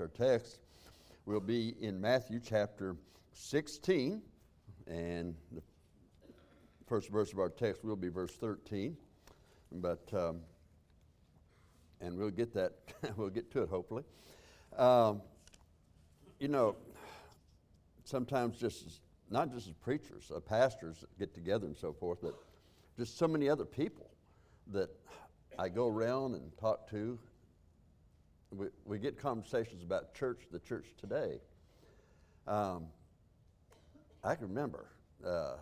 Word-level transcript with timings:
Our 0.00 0.08
text 0.08 0.58
will 1.24 1.40
be 1.40 1.74
in 1.80 1.98
Matthew 1.98 2.38
chapter 2.38 2.96
16, 3.32 4.20
and 4.86 5.34
the 5.52 5.62
first 6.86 7.08
verse 7.08 7.32
of 7.32 7.38
our 7.38 7.48
text 7.48 7.82
will 7.82 7.96
be 7.96 8.08
verse 8.08 8.34
13. 8.34 8.94
But, 9.72 10.06
um, 10.12 10.40
and 12.02 12.18
we'll 12.18 12.30
get 12.30 12.52
that, 12.54 12.72
we'll 13.16 13.30
get 13.30 13.50
to 13.52 13.62
it 13.62 13.70
hopefully. 13.70 14.02
Um, 14.76 15.22
you 16.40 16.48
know, 16.48 16.76
sometimes 18.04 18.58
just 18.58 18.86
as, 18.86 19.00
not 19.30 19.50
just 19.50 19.66
as 19.66 19.72
preachers, 19.72 20.30
uh, 20.34 20.40
pastors 20.40 21.04
get 21.18 21.32
together 21.32 21.66
and 21.66 21.76
so 21.76 21.94
forth, 21.94 22.18
but 22.22 22.34
just 22.98 23.16
so 23.16 23.26
many 23.26 23.48
other 23.48 23.64
people 23.64 24.10
that 24.72 24.90
I 25.58 25.70
go 25.70 25.88
around 25.88 26.34
and 26.34 26.54
talk 26.58 26.90
to 26.90 27.18
we, 28.50 28.66
we 28.84 28.98
get 28.98 29.18
conversations 29.18 29.82
about 29.82 30.14
church, 30.14 30.42
the 30.50 30.58
church 30.58 30.86
today. 30.98 31.40
Um, 32.46 32.86
I 34.22 34.34
can 34.34 34.48
remember 34.48 34.86
uh, 35.24 35.56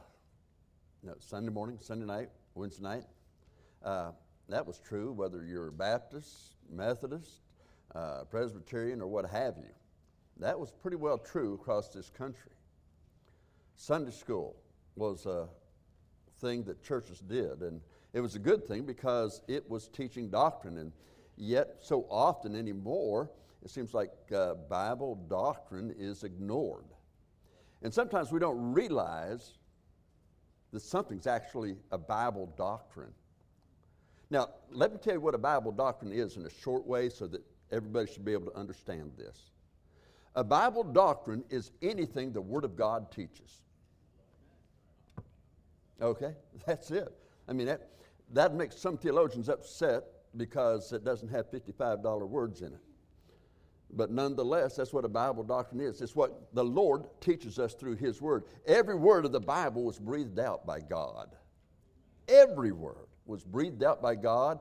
you 1.02 1.08
know, 1.08 1.16
Sunday 1.18 1.50
morning, 1.50 1.78
Sunday 1.80 2.06
night, 2.06 2.30
Wednesday 2.54 2.82
night. 2.82 3.04
Uh, 3.84 4.10
that 4.48 4.66
was 4.66 4.78
true 4.78 5.12
whether 5.12 5.44
you're 5.44 5.70
Baptist, 5.70 6.56
Methodist, 6.70 7.42
uh, 7.94 8.24
Presbyterian, 8.30 9.00
or 9.00 9.06
what 9.06 9.28
have 9.28 9.56
you. 9.56 9.70
That 10.38 10.58
was 10.58 10.70
pretty 10.70 10.96
well 10.96 11.18
true 11.18 11.54
across 11.54 11.88
this 11.88 12.10
country. 12.10 12.52
Sunday 13.76 14.10
school 14.10 14.56
was 14.96 15.26
a 15.26 15.48
thing 16.40 16.64
that 16.64 16.82
churches 16.82 17.20
did, 17.20 17.60
and 17.60 17.80
it 18.12 18.20
was 18.20 18.34
a 18.34 18.38
good 18.38 18.66
thing 18.66 18.84
because 18.84 19.42
it 19.48 19.68
was 19.68 19.88
teaching 19.88 20.28
doctrine. 20.28 20.78
And 20.78 20.92
Yet, 21.36 21.76
so 21.80 22.06
often 22.10 22.54
anymore, 22.54 23.30
it 23.64 23.70
seems 23.70 23.94
like 23.94 24.12
uh, 24.34 24.54
Bible 24.54 25.16
doctrine 25.28 25.94
is 25.98 26.22
ignored. 26.22 26.84
And 27.82 27.92
sometimes 27.92 28.30
we 28.30 28.38
don't 28.38 28.72
realize 28.72 29.54
that 30.72 30.80
something's 30.80 31.26
actually 31.26 31.76
a 31.91 31.98
Bible 31.98 32.52
doctrine. 32.56 33.12
Now, 34.30 34.48
let 34.70 34.92
me 34.92 34.98
tell 34.98 35.14
you 35.14 35.20
what 35.20 35.34
a 35.34 35.38
Bible 35.38 35.72
doctrine 35.72 36.12
is 36.12 36.36
in 36.36 36.46
a 36.46 36.50
short 36.50 36.86
way 36.86 37.08
so 37.08 37.26
that 37.26 37.42
everybody 37.70 38.10
should 38.10 38.24
be 38.24 38.32
able 38.32 38.50
to 38.50 38.56
understand 38.56 39.12
this. 39.16 39.50
A 40.34 40.44
Bible 40.44 40.82
doctrine 40.82 41.44
is 41.50 41.70
anything 41.82 42.32
the 42.32 42.41
Word 42.41 42.64
of 42.64 42.76
God 42.76 43.10
teaches. 43.12 43.60
Okay? 46.00 46.34
That's 46.66 46.91
it. 46.91 47.12
I 47.48 47.52
mean, 47.52 47.66
that, 47.66 47.91
that 48.32 48.54
makes 48.54 48.76
some 48.76 48.96
theologians 48.96 49.48
upset 49.48 50.04
because 50.36 50.92
it 50.92 51.04
doesn't 51.04 51.28
have 51.28 51.50
$55 51.50 52.28
words 52.28 52.62
in 52.62 52.72
it. 52.72 52.80
But 53.96 54.10
nonetheless, 54.10 54.76
that's 54.76 54.92
what 54.92 55.04
a 55.04 55.08
Bible 55.08 55.44
doctrine 55.44 55.80
is. 55.80 56.00
It's 56.00 56.16
what 56.16 56.54
the 56.54 56.64
Lord 56.64 57.04
teaches 57.20 57.58
us 57.58 57.74
through 57.74 57.96
His 57.96 58.20
Word. 58.20 58.44
Every 58.66 58.96
word 58.96 59.24
of 59.24 59.32
the 59.32 59.41
Bible 59.41 59.84
was 59.84 59.98
breathed 59.98 60.38
out 60.38 60.66
by 60.66 60.80
God. 60.80 61.36
Every 62.28 62.72
word 62.72 63.06
was 63.26 63.44
breathed 63.44 63.82
out 63.82 64.02
by 64.02 64.16
God. 64.16 64.60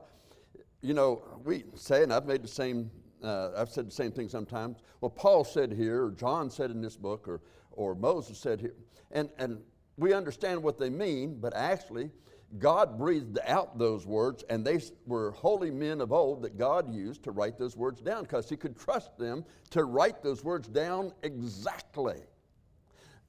You 0.82 0.94
know, 0.94 1.22
we 1.44 1.64
say, 1.74 2.02
and 2.02 2.12
I've 2.12 2.26
made 2.26 2.42
the 2.42 2.48
same, 2.48 2.90
uh, 3.22 3.50
I've 3.56 3.70
said 3.70 3.86
the 3.86 3.92
same 3.92 4.12
thing 4.12 4.28
sometimes. 4.28 4.78
Well, 5.00 5.10
Paul 5.10 5.42
said 5.44 5.72
here, 5.72 6.04
or 6.04 6.10
John 6.10 6.50
said 6.50 6.70
in 6.70 6.80
this 6.80 6.96
book, 6.96 7.26
or, 7.26 7.40
or 7.72 7.94
Moses 7.94 8.38
said 8.38 8.60
here. 8.60 8.74
And, 9.10 9.30
and 9.38 9.60
we 9.96 10.12
understand 10.12 10.62
what 10.62 10.78
they 10.78 10.90
mean, 10.90 11.38
but 11.40 11.54
actually, 11.56 12.10
God 12.58 12.98
breathed 12.98 13.38
out 13.46 13.78
those 13.78 14.06
words, 14.06 14.44
and 14.48 14.64
they 14.64 14.80
were 15.06 15.32
holy 15.32 15.70
men 15.70 16.00
of 16.00 16.12
old 16.12 16.42
that 16.42 16.56
God 16.56 16.92
used 16.94 17.24
to 17.24 17.30
write 17.30 17.58
those 17.58 17.76
words 17.76 18.00
down 18.00 18.22
because 18.22 18.48
He 18.48 18.56
could 18.56 18.78
trust 18.78 19.16
them 19.18 19.44
to 19.70 19.84
write 19.84 20.22
those 20.22 20.44
words 20.44 20.68
down 20.68 21.12
exactly. 21.22 22.20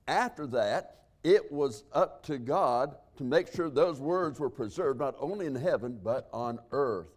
After 0.08 0.46
that, 0.48 1.06
it 1.24 1.52
was 1.52 1.84
up 1.92 2.24
to 2.28 2.38
God 2.38 2.96
to 3.18 3.24
make 3.24 3.52
sure 3.52 3.70
those 3.70 4.00
words 4.00 4.40
were 4.40 4.50
preserved 4.50 5.00
not 5.00 5.16
only 5.20 5.48
in 5.48 5.56
heaven, 5.56 6.00
but 6.04 6.30
on 6.32 6.60
earth. 6.72 7.10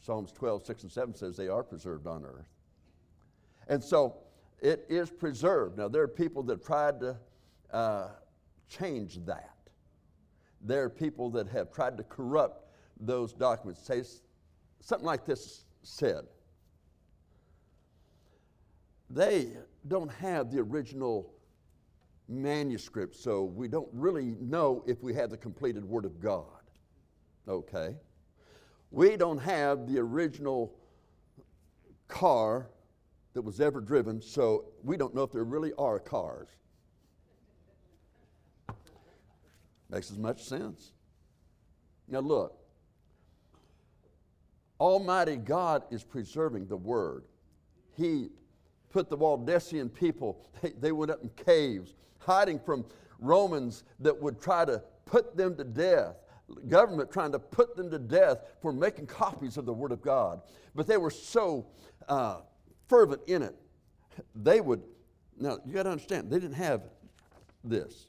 Psalms 0.00 0.32
12, 0.32 0.66
6 0.66 0.82
and 0.82 0.92
7 0.92 1.14
says 1.14 1.36
they 1.36 1.48
are 1.48 1.62
preserved 1.62 2.06
on 2.06 2.26
earth. 2.26 2.48
And 3.68 3.82
so 3.82 4.16
it 4.60 4.84
is 4.90 5.08
preserved. 5.10 5.78
Now, 5.78 5.88
there 5.88 6.02
are 6.02 6.08
people 6.08 6.42
that 6.44 6.62
tried 6.62 7.00
to 7.00 7.16
uh, 7.72 8.08
change 8.68 9.24
that 9.24 9.54
there 10.64 10.82
are 10.84 10.90
people 10.90 11.30
that 11.30 11.46
have 11.48 11.70
tried 11.70 11.96
to 11.98 12.02
corrupt 12.04 12.66
those 12.98 13.32
documents. 13.32 13.84
Say 13.84 14.02
something 14.80 15.06
like 15.06 15.24
this 15.24 15.64
said. 15.82 16.24
They 19.10 19.50
don't 19.86 20.10
have 20.10 20.50
the 20.50 20.60
original 20.60 21.34
manuscript, 22.28 23.14
so 23.14 23.44
we 23.44 23.68
don't 23.68 23.88
really 23.92 24.36
know 24.40 24.82
if 24.86 25.02
we 25.02 25.12
have 25.14 25.30
the 25.30 25.36
completed 25.36 25.84
Word 25.84 26.06
of 26.06 26.18
God. 26.18 26.46
Okay? 27.46 27.96
We 28.90 29.16
don't 29.16 29.38
have 29.38 29.86
the 29.86 29.98
original 29.98 30.74
car 32.08 32.70
that 33.34 33.42
was 33.42 33.60
ever 33.60 33.80
driven, 33.80 34.22
so 34.22 34.66
we 34.82 34.96
don't 34.96 35.14
know 35.14 35.24
if 35.24 35.32
there 35.32 35.44
really 35.44 35.72
are 35.76 35.98
cars. 35.98 36.48
Makes 39.90 40.10
as 40.10 40.18
much 40.18 40.44
sense. 40.44 40.92
Now, 42.08 42.20
look, 42.20 42.58
Almighty 44.80 45.36
God 45.36 45.84
is 45.90 46.02
preserving 46.02 46.66
the 46.66 46.76
Word. 46.76 47.24
He 47.96 48.28
put 48.90 49.08
the 49.08 49.16
Waldensian 49.16 49.92
people, 49.92 50.44
they, 50.62 50.70
they 50.70 50.92
went 50.92 51.10
up 51.10 51.22
in 51.22 51.30
caves, 51.30 51.94
hiding 52.18 52.58
from 52.58 52.84
Romans 53.18 53.84
that 54.00 54.20
would 54.20 54.40
try 54.40 54.64
to 54.64 54.82
put 55.06 55.36
them 55.36 55.56
to 55.56 55.64
death 55.64 56.16
government 56.68 57.10
trying 57.10 57.32
to 57.32 57.38
put 57.38 57.76
them 57.76 57.90
to 57.90 57.98
death 57.98 58.38
for 58.60 58.72
making 58.72 59.06
copies 59.06 59.56
of 59.56 59.64
the 59.64 59.72
Word 59.72 59.92
of 59.92 60.02
God. 60.02 60.40
But 60.74 60.86
they 60.86 60.96
were 60.96 61.10
so 61.10 61.66
uh, 62.08 62.40
fervent 62.88 63.22
in 63.26 63.42
it, 63.42 63.54
they 64.34 64.60
would. 64.60 64.82
Now, 65.38 65.58
you 65.64 65.72
got 65.72 65.84
to 65.84 65.90
understand, 65.90 66.30
they 66.30 66.38
didn't 66.38 66.56
have 66.56 66.82
this 67.62 68.08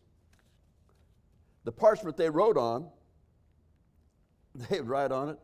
the 1.65 1.71
parchment 1.71 2.15
they 2.15 2.29
wrote 2.29 2.57
on, 2.57 2.87
they'd 4.55 4.81
write 4.81 5.11
on 5.11 5.29
it, 5.29 5.39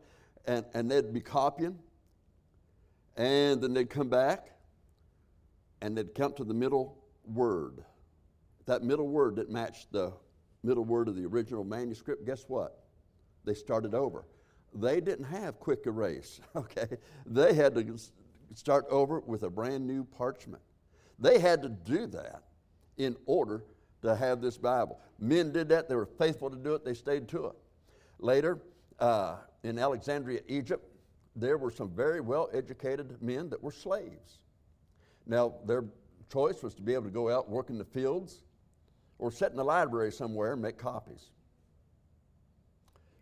and, 0.46 0.64
and 0.72 0.90
they'd 0.90 1.12
be 1.12 1.20
copying, 1.20 1.78
and 3.16 3.60
then 3.60 3.74
they'd 3.74 3.90
come 3.90 4.08
back, 4.08 4.52
and 5.82 5.98
they'd 5.98 6.14
come 6.14 6.32
to 6.34 6.44
the 6.44 6.54
middle 6.54 6.96
word. 7.26 7.84
That 8.66 8.82
middle 8.82 9.08
word 9.08 9.36
that 9.36 9.50
matched 9.50 9.92
the 9.92 10.12
middle 10.62 10.84
word 10.84 11.08
of 11.08 11.16
the 11.16 11.26
original 11.26 11.64
manuscript, 11.64 12.24
guess 12.24 12.44
what? 12.46 12.84
They 13.44 13.54
started 13.54 13.92
over. 13.92 14.24
They 14.74 15.00
didn't 15.00 15.26
have 15.26 15.58
quick 15.58 15.80
erase, 15.86 16.40
okay? 16.56 16.86
They 17.26 17.52
had 17.54 17.74
to 17.74 17.98
start 18.54 18.86
over 18.88 19.20
with 19.20 19.42
a 19.42 19.50
brand 19.50 19.86
new 19.86 20.04
parchment. 20.04 20.62
They 21.18 21.40
had 21.40 21.62
to 21.62 21.68
do 21.68 22.06
that 22.06 22.44
in 22.96 23.16
order 23.26 23.64
to 24.02 24.14
have 24.14 24.40
this 24.40 24.58
Bible. 24.58 25.00
Men 25.18 25.52
did 25.52 25.68
that, 25.70 25.88
they 25.88 25.94
were 25.94 26.06
faithful 26.06 26.50
to 26.50 26.56
do 26.56 26.74
it, 26.74 26.84
they 26.84 26.94
stayed 26.94 27.28
to 27.28 27.46
it. 27.46 27.56
Later, 28.18 28.58
uh, 28.98 29.36
in 29.62 29.78
Alexandria, 29.78 30.40
Egypt, 30.48 30.84
there 31.34 31.56
were 31.56 31.70
some 31.70 31.90
very 31.90 32.20
well 32.20 32.50
educated 32.52 33.20
men 33.22 33.48
that 33.50 33.62
were 33.62 33.72
slaves. 33.72 34.40
Now, 35.26 35.54
their 35.66 35.84
choice 36.30 36.62
was 36.62 36.74
to 36.74 36.82
be 36.82 36.94
able 36.94 37.04
to 37.04 37.10
go 37.10 37.30
out 37.30 37.46
and 37.46 37.54
work 37.54 37.70
in 37.70 37.78
the 37.78 37.84
fields 37.84 38.42
or 39.18 39.30
sit 39.30 39.50
in 39.50 39.56
the 39.56 39.64
library 39.64 40.10
somewhere 40.12 40.52
and 40.52 40.62
make 40.62 40.78
copies. 40.78 41.30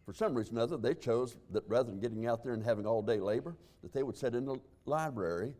For 0.06 0.14
some 0.14 0.34
reason 0.34 0.58
or 0.58 0.62
other, 0.62 0.76
they 0.76 0.94
chose 0.94 1.36
that 1.50 1.62
rather 1.68 1.90
than 1.90 2.00
getting 2.00 2.26
out 2.26 2.42
there 2.42 2.52
and 2.52 2.64
having 2.64 2.86
all 2.86 3.02
day 3.02 3.20
labor, 3.20 3.56
that 3.82 3.92
they 3.92 4.02
would 4.02 4.16
sit 4.16 4.34
in 4.34 4.44
the 4.44 4.56
library 4.86 5.54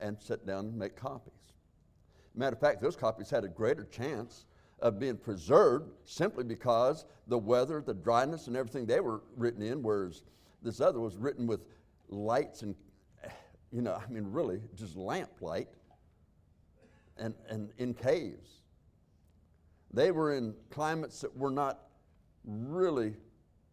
and 0.00 0.16
sit 0.20 0.46
down 0.46 0.66
and 0.66 0.78
make 0.78 0.96
copies. 0.96 1.32
Matter 2.34 2.54
of 2.54 2.60
fact, 2.60 2.80
those 2.80 2.96
copies 2.96 3.28
had 3.28 3.44
a 3.44 3.48
greater 3.48 3.84
chance 3.84 4.46
of 4.82 4.98
being 4.98 5.16
preserved 5.16 5.90
simply 6.04 6.44
because 6.44 7.06
the 7.28 7.38
weather, 7.38 7.82
the 7.84 7.94
dryness, 7.94 8.48
and 8.48 8.56
everything 8.56 8.84
they 8.84 9.00
were 9.00 9.22
written 9.36 9.62
in, 9.62 9.82
whereas 9.82 10.24
this 10.62 10.80
other 10.80 11.00
was 11.00 11.16
written 11.16 11.46
with 11.46 11.60
lights 12.08 12.62
and, 12.62 12.74
you 13.70 13.80
know, 13.80 13.94
I 13.94 14.10
mean, 14.12 14.26
really 14.26 14.60
just 14.74 14.96
lamplight 14.96 15.68
and, 17.16 17.34
and 17.48 17.70
in 17.78 17.94
caves. 17.94 18.62
They 19.92 20.10
were 20.10 20.34
in 20.34 20.54
climates 20.70 21.20
that 21.20 21.34
were 21.36 21.50
not 21.50 21.78
really 22.44 23.14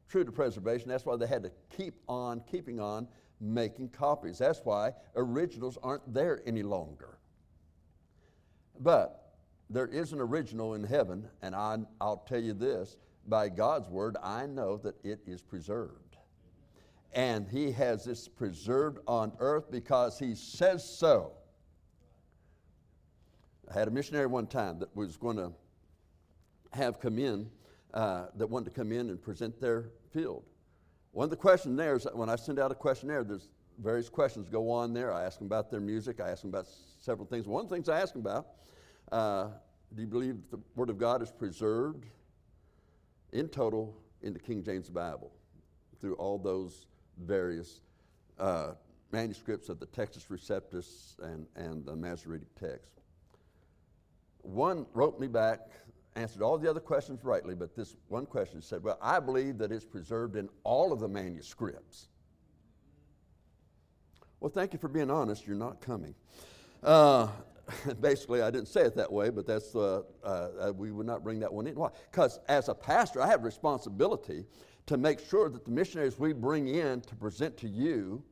true 0.09 0.23
to 0.23 0.31
preservation. 0.31 0.89
That's 0.89 1.05
why 1.05 1.15
they 1.15 1.27
had 1.27 1.43
to 1.43 1.51
keep 1.75 1.95
on 2.07 2.41
keeping 2.49 2.79
on 2.79 3.07
making 3.41 3.89
copies. 3.89 4.37
That's 4.37 4.61
why 4.63 4.91
originals 5.15 5.77
aren't 5.81 6.13
there 6.13 6.41
any 6.45 6.61
longer. 6.61 7.17
But 8.79 9.28
there 9.69 9.87
is 9.87 10.13
an 10.13 10.19
original 10.19 10.73
in 10.73 10.83
heaven, 10.83 11.27
and 11.41 11.55
I, 11.55 11.77
I'll 12.01 12.25
tell 12.27 12.41
you 12.41 12.53
this 12.53 12.97
by 13.27 13.49
God's 13.49 13.89
word, 13.89 14.17
I 14.23 14.47
know 14.47 14.77
that 14.77 14.95
it 15.03 15.19
is 15.27 15.41
preserved. 15.41 16.17
And 17.13 17.47
He 17.47 17.71
has 17.71 18.05
this 18.05 18.27
preserved 18.27 18.99
on 19.07 19.31
earth 19.39 19.69
because 19.69 20.17
He 20.17 20.35
says 20.35 20.83
so. 20.83 21.33
I 23.69 23.77
had 23.77 23.87
a 23.87 23.91
missionary 23.91 24.25
one 24.25 24.47
time 24.47 24.79
that 24.79 24.95
was 24.95 25.15
going 25.17 25.37
to 25.37 25.51
have 26.73 26.99
come 26.99 27.19
in, 27.19 27.49
uh, 27.93 28.25
that 28.35 28.47
wanted 28.47 28.65
to 28.65 28.71
come 28.71 28.91
in 28.91 29.09
and 29.09 29.21
present 29.21 29.59
their 29.61 29.91
field. 30.11 30.43
One 31.11 31.25
of 31.25 31.29
the 31.29 31.35
questions 31.35 31.77
there 31.77 31.95
is 31.95 32.07
when 32.13 32.29
I 32.29 32.35
send 32.35 32.59
out 32.59 32.71
a 32.71 32.75
questionnaire, 32.75 33.23
there's 33.23 33.49
various 33.79 34.09
questions 34.09 34.49
go 34.49 34.69
on 34.71 34.93
there. 34.93 35.11
I 35.13 35.23
ask 35.23 35.37
them 35.37 35.47
about 35.47 35.71
their 35.71 35.79
music. 35.79 36.19
I 36.19 36.29
ask 36.29 36.41
them 36.41 36.49
about 36.49 36.67
several 36.99 37.27
things. 37.27 37.47
One 37.47 37.63
of 37.63 37.69
the 37.69 37.75
things 37.75 37.89
I 37.89 37.99
ask 37.99 38.13
them 38.13 38.21
about, 38.21 38.47
uh, 39.11 39.47
do 39.95 40.01
you 40.01 40.07
believe 40.07 40.37
the 40.51 40.59
Word 40.75 40.89
of 40.89 40.97
God 40.97 41.21
is 41.21 41.31
preserved 41.31 42.05
in 43.31 43.47
total 43.47 43.95
in 44.21 44.33
the 44.33 44.39
King 44.39 44.63
James 44.63 44.89
Bible 44.89 45.31
through 45.99 46.15
all 46.15 46.37
those 46.37 46.85
various 47.17 47.81
uh, 48.39 48.71
manuscripts 49.11 49.69
of 49.69 49.79
the 49.79 49.87
Textus 49.87 50.27
Receptus 50.29 51.17
and, 51.23 51.47
and 51.55 51.85
the 51.85 51.95
Masoretic 51.95 52.47
text? 52.59 52.91
One 54.41 54.85
wrote 54.93 55.19
me 55.19 55.27
back, 55.27 55.69
answered 56.15 56.41
all 56.41 56.57
the 56.57 56.69
other 56.69 56.79
questions 56.79 57.23
rightly, 57.23 57.55
but 57.55 57.75
this 57.75 57.95
one 58.07 58.25
question 58.25 58.61
said, 58.61 58.83
Well, 58.83 58.97
I 59.01 59.19
believe 59.19 59.57
that 59.57 59.71
it's 59.71 59.85
preserved 59.85 60.35
in 60.35 60.49
all 60.63 60.93
of 60.93 60.99
the 60.99 61.07
manuscripts. 61.07 62.07
Well, 64.39 64.49
thank 64.49 64.71
you 64.71 64.79
for 64.79 64.87
being 64.87 65.11
honest. 65.11 65.45
You're 65.45 65.57
not 65.57 65.81
coming. 65.81 66.15
Uh, 66.81 67.27
basically, 68.01 68.41
I 68.41 68.51
didn't 68.51 68.67
say 68.67 68.81
it 68.81 68.95
that 68.95 69.11
way, 69.11 69.29
but 69.29 69.45
that's 69.45 69.75
uh, 69.75 70.03
uh, 70.23 70.71
we 70.75 70.91
would 70.91 71.05
not 71.05 71.23
bring 71.23 71.39
that 71.39 71.51
one 71.51 71.67
in. 71.67 71.75
Why? 71.75 71.89
Because 72.11 72.39
as 72.47 72.69
a 72.69 72.75
pastor, 72.75 73.21
I 73.21 73.27
have 73.27 73.43
responsibility 73.43 74.45
to 74.85 74.97
make 74.97 75.19
sure 75.19 75.49
that 75.49 75.65
the 75.65 75.71
missionaries 75.71 76.17
we 76.17 76.33
bring 76.33 76.67
in 76.67 77.01
to 77.01 77.15
present 77.15 77.55
to 77.57 77.67
you 77.67 78.23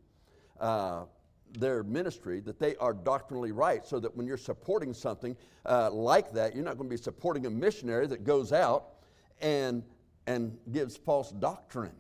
uh, 0.60 1.04
their 1.58 1.84
ministry, 1.84 2.40
that 2.42 2.60
they 2.60 2.76
are 2.78 2.94
doctrinally 2.94 3.52
right, 3.52 3.86
so 3.86 4.00
that 4.00 4.16
when 4.16 4.26
you're 4.26 4.38
supporting 4.38 4.94
something 4.94 5.36
uh, 5.66 5.90
like 5.92 6.32
that, 6.34 6.56
you're 6.56 6.66
not 6.66 6.78
going 6.78 6.90
to 6.90 6.96
be 6.96 7.02
supporting 7.02 7.46
a 7.46 7.50
missionary 7.50 8.08
that 8.08 8.24
goes 8.24 8.52
out 8.52 8.96
and 9.42 9.84
and 10.26 10.58
gives 10.72 10.98
false 10.98 11.32
doctrine. 11.32 11.96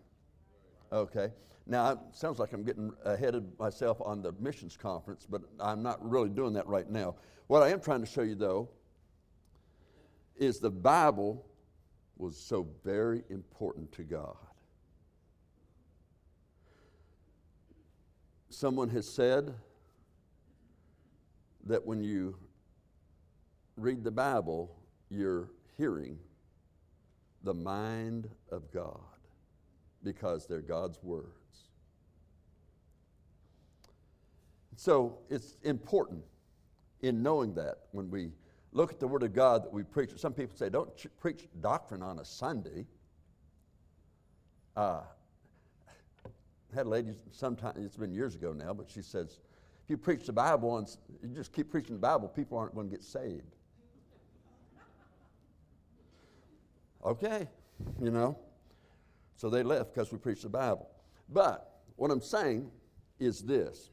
Okay. 0.91 1.31
Now, 1.69 1.91
it 1.91 1.99
sounds 2.13 2.39
like 2.39 2.53
I'm 2.53 2.63
getting 2.63 2.93
ahead 3.03 3.35
of 3.35 3.43
myself 3.59 3.99
on 4.01 4.21
the 4.21 4.31
missions 4.39 4.77
conference, 4.77 5.27
but 5.29 5.41
I'm 5.59 5.83
not 5.83 5.97
really 6.07 6.29
doing 6.29 6.53
that 6.53 6.65
right 6.65 6.89
now. 6.89 7.15
What 7.47 7.61
I 7.61 7.69
am 7.69 7.81
trying 7.81 7.99
to 7.99 8.05
show 8.05 8.21
you, 8.21 8.35
though, 8.35 8.69
is 10.37 10.59
the 10.59 10.69
Bible 10.71 11.45
was 12.15 12.37
so 12.37 12.67
very 12.85 13.23
important 13.29 13.91
to 13.93 14.03
God. 14.03 14.37
Someone 18.49 18.89
has 18.89 19.07
said 19.07 19.53
that 21.65 21.85
when 21.85 22.01
you 22.01 22.37
read 23.75 24.05
the 24.05 24.11
Bible, 24.11 24.73
you're 25.09 25.51
hearing 25.77 26.17
the 27.43 27.53
mind 27.53 28.29
of 28.51 28.71
God 28.71 28.99
because 30.01 30.47
they're 30.47 30.61
God's 30.61 31.03
words. 31.03 31.46
So 34.77 35.17
it's 35.29 35.57
important 35.63 36.23
in 37.01 37.21
knowing 37.21 37.53
that 37.55 37.79
when 37.91 38.09
we 38.09 38.31
look 38.71 38.91
at 38.91 38.99
the 38.99 39.07
Word 39.07 39.23
of 39.23 39.33
God 39.33 39.63
that 39.63 39.73
we 39.73 39.83
preach. 39.83 40.11
Some 40.17 40.33
people 40.33 40.55
say, 40.55 40.69
don't 40.69 40.95
ch- 40.95 41.07
preach 41.19 41.47
doctrine 41.61 42.03
on 42.03 42.19
a 42.19 42.25
Sunday. 42.25 42.85
Uh, 44.75 45.01
I 46.23 46.75
had 46.75 46.85
a 46.85 46.89
lady 46.89 47.13
sometime, 47.31 47.73
it's 47.77 47.97
been 47.97 48.13
years 48.13 48.35
ago 48.35 48.53
now, 48.53 48.73
but 48.73 48.87
she 48.89 49.01
says, 49.01 49.39
if 49.83 49.89
you 49.89 49.97
preach 49.97 50.27
the 50.27 50.33
Bible 50.33 50.77
and 50.77 50.87
you 51.23 51.35
just 51.35 51.53
keep 51.53 51.71
preaching 51.71 51.95
the 51.95 51.99
Bible, 51.99 52.27
people 52.27 52.57
aren't 52.57 52.75
going 52.75 52.87
to 52.87 52.95
get 52.95 53.03
saved. 53.03 53.55
okay, 57.03 57.47
you 57.99 58.11
know. 58.11 58.37
So 59.37 59.49
they 59.49 59.63
left 59.63 59.93
because 59.93 60.11
we 60.11 60.19
preached 60.19 60.43
the 60.43 60.49
Bible. 60.49 60.87
But 61.29 61.79
what 61.95 62.11
I'm 62.11 62.21
saying 62.21 62.69
is 63.19 63.41
this 63.41 63.89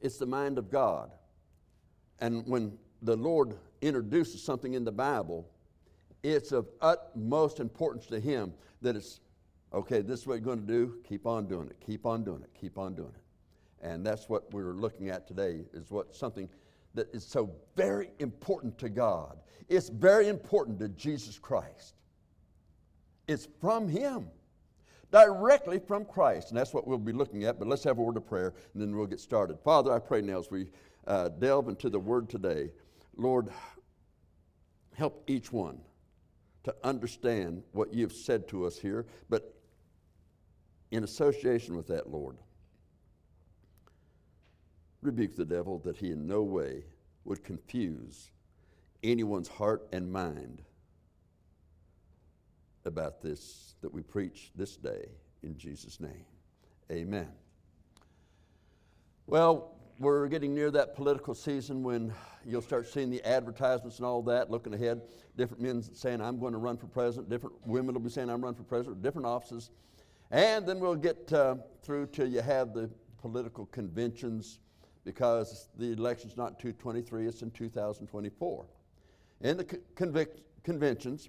it's 0.00 0.18
the 0.18 0.26
mind 0.26 0.58
of 0.58 0.70
God. 0.70 1.10
And 2.20 2.46
when 2.46 2.76
the 3.02 3.16
Lord 3.16 3.56
introduces 3.80 4.42
something 4.42 4.74
in 4.74 4.84
the 4.84 4.92
Bible, 4.92 5.48
it's 6.22 6.52
of 6.52 6.68
utmost 6.80 7.60
importance 7.60 8.06
to 8.06 8.18
Him 8.18 8.52
that 8.82 8.96
it's, 8.96 9.20
okay, 9.72 10.00
this 10.00 10.20
is 10.20 10.26
what 10.26 10.34
you're 10.34 10.44
going 10.44 10.60
to 10.60 10.66
do, 10.66 10.96
keep 11.08 11.26
on 11.26 11.46
doing 11.46 11.68
it, 11.68 11.76
keep 11.84 12.06
on 12.06 12.24
doing 12.24 12.42
it, 12.42 12.50
keep 12.58 12.78
on 12.78 12.94
doing 12.94 13.12
it. 13.14 13.86
And 13.86 14.04
that's 14.04 14.28
what 14.28 14.52
we're 14.52 14.72
looking 14.72 15.08
at 15.08 15.28
today, 15.28 15.60
is 15.72 15.90
what 15.90 16.14
something 16.14 16.48
that 16.94 17.14
is 17.14 17.24
so 17.24 17.50
very 17.76 18.10
important 18.18 18.78
to 18.78 18.88
God. 18.88 19.38
It's 19.68 19.88
very 19.88 20.28
important 20.28 20.80
to 20.80 20.88
Jesus 20.88 21.38
Christ. 21.38 21.94
It's 23.28 23.46
from 23.60 23.88
Him, 23.88 24.28
directly 25.10 25.78
from 25.78 26.04
Christ. 26.04 26.50
And 26.50 26.58
that's 26.58 26.74
what 26.74 26.86
we'll 26.86 26.98
be 26.98 27.12
looking 27.12 27.44
at. 27.44 27.58
But 27.58 27.68
let's 27.68 27.84
have 27.84 27.98
a 27.98 28.02
word 28.02 28.16
of 28.16 28.26
prayer 28.26 28.54
and 28.72 28.82
then 28.82 28.96
we'll 28.96 29.06
get 29.06 29.20
started. 29.20 29.58
Father, 29.60 29.92
I 29.92 29.98
pray 29.98 30.20
now 30.20 30.38
as 30.38 30.50
we 30.50 30.68
uh, 31.06 31.28
delve 31.28 31.68
into 31.68 31.88
the 31.88 31.98
Word 31.98 32.28
today, 32.28 32.70
Lord, 33.16 33.48
help 34.94 35.24
each 35.26 35.52
one 35.52 35.80
to 36.64 36.74
understand 36.84 37.62
what 37.72 37.94
you've 37.94 38.12
said 38.12 38.46
to 38.48 38.66
us 38.66 38.78
here. 38.78 39.06
But 39.30 39.54
in 40.90 41.04
association 41.04 41.76
with 41.76 41.86
that, 41.88 42.10
Lord, 42.10 42.36
rebuke 45.00 45.36
the 45.36 45.44
devil 45.44 45.78
that 45.80 45.96
he 45.96 46.10
in 46.10 46.26
no 46.26 46.42
way 46.42 46.84
would 47.24 47.42
confuse 47.44 48.30
anyone's 49.02 49.48
heart 49.48 49.86
and 49.92 50.10
mind 50.10 50.62
about 52.88 53.22
this 53.22 53.76
that 53.80 53.92
we 53.92 54.02
preach 54.02 54.50
this 54.56 54.76
day 54.76 55.08
in 55.42 55.56
Jesus' 55.56 56.00
name. 56.00 56.24
Amen. 56.90 57.28
Well, 59.26 59.74
we're 59.98 60.28
getting 60.28 60.54
near 60.54 60.70
that 60.70 60.94
political 60.94 61.34
season 61.34 61.82
when 61.82 62.12
you'll 62.44 62.62
start 62.62 62.86
seeing 62.88 63.10
the 63.10 63.22
advertisements 63.24 63.98
and 63.98 64.06
all 64.06 64.22
that, 64.22 64.50
looking 64.50 64.72
ahead. 64.72 65.02
Different 65.36 65.62
men 65.62 65.82
saying, 65.82 66.20
I'm 66.20 66.38
going 66.38 66.52
to 66.52 66.58
run 66.58 66.76
for 66.76 66.86
president. 66.86 67.28
Different 67.28 67.56
women 67.66 67.94
will 67.94 68.00
be 68.00 68.10
saying, 68.10 68.30
I'm 68.30 68.40
running 68.40 68.56
for 68.56 68.64
president, 68.64 69.02
different 69.02 69.26
offices. 69.26 69.70
And 70.30 70.66
then 70.66 70.78
we'll 70.78 70.94
get 70.94 71.32
uh, 71.32 71.56
through 71.82 72.06
till 72.08 72.28
you 72.28 72.40
have 72.40 72.74
the 72.74 72.90
political 73.20 73.66
conventions 73.66 74.60
because 75.04 75.68
the 75.78 75.92
election's 75.92 76.36
not 76.36 76.58
223, 76.60 77.26
it's 77.26 77.42
in 77.42 77.50
2024. 77.50 78.66
In 79.40 79.56
the 79.56 79.64
convic- 79.64 80.42
conventions, 80.62 81.28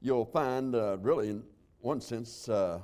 you'll 0.00 0.24
find, 0.24 0.74
uh, 0.74 0.96
really, 1.00 1.28
in 1.28 1.42
one 1.80 2.00
sense, 2.00 2.48
uh, 2.48 2.80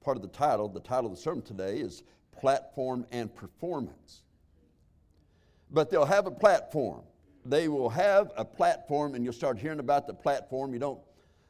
part 0.00 0.16
of 0.16 0.22
the 0.22 0.28
title, 0.28 0.68
the 0.68 0.80
title 0.80 1.10
of 1.10 1.16
the 1.16 1.22
sermon 1.22 1.42
today 1.42 1.78
is 1.78 2.02
Platform 2.32 3.06
and 3.12 3.34
Performance. 3.34 4.22
But 5.70 5.90
they'll 5.90 6.04
have 6.04 6.26
a 6.26 6.30
platform. 6.30 7.02
They 7.44 7.68
will 7.68 7.88
have 7.88 8.32
a 8.36 8.44
platform, 8.44 9.14
and 9.14 9.24
you'll 9.24 9.32
start 9.32 9.58
hearing 9.58 9.80
about 9.80 10.06
the 10.06 10.14
platform. 10.14 10.72
You 10.72 10.78
don't 10.78 11.00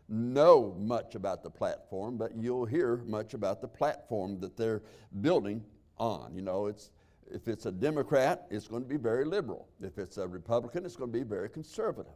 know 0.08 0.76
much 0.78 1.14
about 1.14 1.42
the 1.42 1.50
platform, 1.50 2.16
but 2.16 2.36
you'll 2.36 2.66
hear 2.66 2.98
much 3.06 3.34
about 3.34 3.60
the 3.60 3.68
platform 3.68 4.38
that 4.40 4.56
they're 4.56 4.82
building 5.20 5.64
on. 5.98 6.34
You 6.34 6.42
know, 6.42 6.66
it's 6.66 6.90
if 7.30 7.48
it's 7.48 7.66
a 7.66 7.72
Democrat, 7.72 8.46
it's 8.50 8.68
going 8.68 8.82
to 8.82 8.88
be 8.88 8.96
very 8.96 9.24
liberal. 9.24 9.68
If 9.80 9.98
it's 9.98 10.18
a 10.18 10.26
Republican, 10.26 10.84
it's 10.84 10.96
going 10.96 11.10
to 11.10 11.18
be 11.18 11.24
very 11.24 11.48
conservative. 11.48 12.12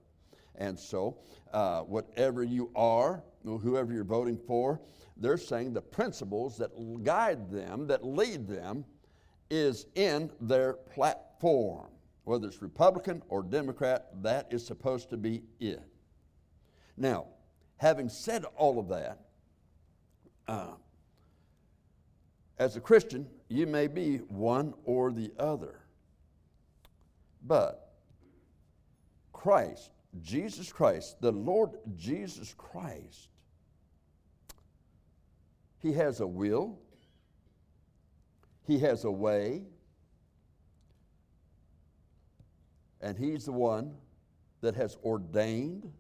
And 0.57 0.79
so, 0.79 1.19
uh, 1.53 1.83
whatever 1.83 2.43
you 2.43 2.71
are, 2.75 3.23
whoever 3.45 3.93
you're 3.93 4.05
voting 4.05 4.39
for, 4.39 4.81
they're 5.17 5.39
saying 5.39 5.73
the 5.73 5.83
principles 5.83 6.59
that 6.59 6.71
guide 7.05 7.51
them, 7.51 7.87
that 7.87 8.05
lead 8.05 8.47
them, 8.47 8.85
is 9.51 9.87
in 9.95 10.31
their 10.41 10.75
platform. 10.75 11.89
Whether 12.25 12.49
it's 12.49 12.61
Republican 12.61 13.23
or 13.29 13.43
Democrat, 13.43 14.09
that 14.23 14.49
is 14.51 14.67
supposed 14.67 15.11
to 15.11 15.17
be 15.17 15.43
it. 15.61 15.83
Now, 16.97 17.27
having 17.77 18.09
said 18.09 18.45
all 18.57 18.79
of 18.79 18.89
that, 18.89 19.21
uh, 20.49 20.75
as 22.59 22.77
a 22.77 22.81
Christian, 22.81 23.29
you 23.49 23.67
may 23.67 23.87
be 23.87 24.17
one 24.17 24.75
or 24.85 25.13
the 25.13 25.31
other. 25.39 25.81
But 27.47 27.93
Christ, 29.33 29.91
Jesus 30.23 30.73
Christ, 30.73 31.21
the 31.21 31.33
Lord 31.33 31.71
Jesus 31.97 32.55
Christ, 32.57 33.29
He 35.79 35.93
has 35.93 36.21
a 36.21 36.27
will, 36.27 36.79
He 38.67 38.79
has 38.81 39.05
a 39.05 39.11
way, 39.11 39.63
and 43.01 43.17
He's 43.17 43.45
the 43.45 43.53
one 43.53 43.95
that 44.61 44.75
has 44.75 44.97
ordained 45.05 45.91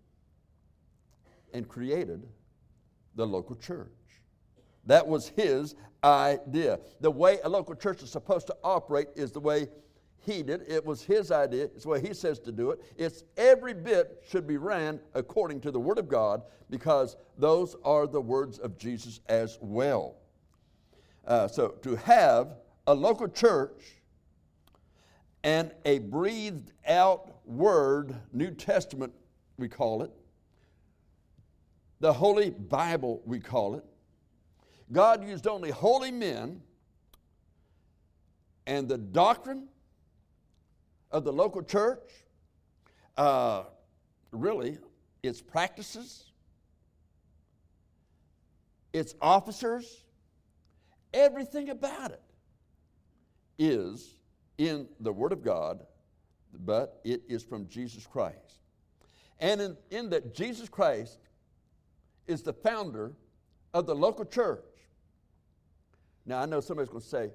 and 1.53 1.69
created 1.69 2.27
the 3.15 3.27
local 3.27 3.57
church. 3.57 3.89
That 4.87 5.07
was 5.07 5.29
his 5.29 5.75
idea. 6.05 6.79
The 7.01 7.11
way 7.11 7.39
a 7.43 7.49
local 7.49 7.75
church 7.75 8.03
is 8.03 8.11
supposed 8.11 8.47
to 8.47 8.57
operate 8.63 9.09
is 9.17 9.33
the 9.33 9.41
way 9.41 9.69
he 10.27 10.43
did. 10.43 10.63
It 10.69 10.85
was 10.85 11.03
his 11.03 11.31
idea. 11.31 11.65
It's 11.65 11.85
the 11.85 11.91
way 11.91 12.01
he 12.01 12.13
says 12.13 12.41
to 12.41 12.53
do 12.53 12.73
it. 12.73 12.81
It's 12.99 13.23
every 13.37 13.73
bit 13.73 14.23
should 14.29 14.47
be 14.47 14.57
ran 14.57 14.99
according 15.15 15.61
to 15.63 15.71
the 15.71 15.79
Word 15.79 15.99
of 15.99 16.09
God 16.09 16.43
because 16.69 17.17
those 17.39 17.77
are 17.85 18.09
the 18.09 18.21
words 18.21 18.59
of 18.59 18.77
Jesus 18.77 19.21
as 19.29 19.59
well. 19.61 20.17
Uh, 21.25 21.47
so 21.47 21.69
to 21.69 21.95
have 21.97 22.57
a 22.89 22.95
local 22.95 23.29
church 23.29 23.83
and 25.45 25.71
a 25.85 26.01
breathed 26.01 26.73
out 26.89 27.37
word, 27.47 28.15
New 28.33 28.51
Testament, 28.51 29.13
we 29.59 29.69
call 29.69 30.03
it, 30.03 30.11
the 32.01 32.13
Holy 32.13 32.51
Bible, 32.51 33.23
we 33.25 33.39
call 33.39 33.77
it. 33.77 33.85
God 34.91 35.27
used 35.27 35.47
only 35.47 35.71
holy 35.71 36.11
men, 36.11 36.61
and 38.67 38.89
the 38.89 38.99
doctrine 38.99 39.69
of 41.11 41.25
the 41.25 41.33
local 41.33 41.63
church, 41.63 42.11
uh, 43.17 43.65
really, 44.33 44.79
its 45.23 45.41
practices, 45.41 46.31
its 48.93 49.15
officers, 49.21 50.05
everything 51.13 51.71
about 51.71 52.11
it 52.11 52.23
is 53.59 54.17
in 54.59 54.87
the 55.01 55.13
Word 55.13 55.33
of 55.33 55.43
God, 55.43 55.85
but 56.65 57.01
it 57.05 57.23
is 57.29 57.43
from 57.43 57.69
Jesus 57.69 58.07
Christ. 58.07 58.61
And 59.39 59.61
in, 59.61 59.77
in 59.91 60.11
that 60.11 60.35
Jesus 60.35 60.69
Christ 60.69 61.19
is 62.27 62.43
the 62.43 62.53
founder 62.53 63.13
of 63.75 63.87
the 63.87 63.95
local 63.95 64.25
church. 64.25 64.65
Now, 66.25 66.41
I 66.41 66.47
know 66.47 66.61
somebody's 66.61 66.89
going 66.89 67.03
to 67.03 67.09
say, 67.09 67.31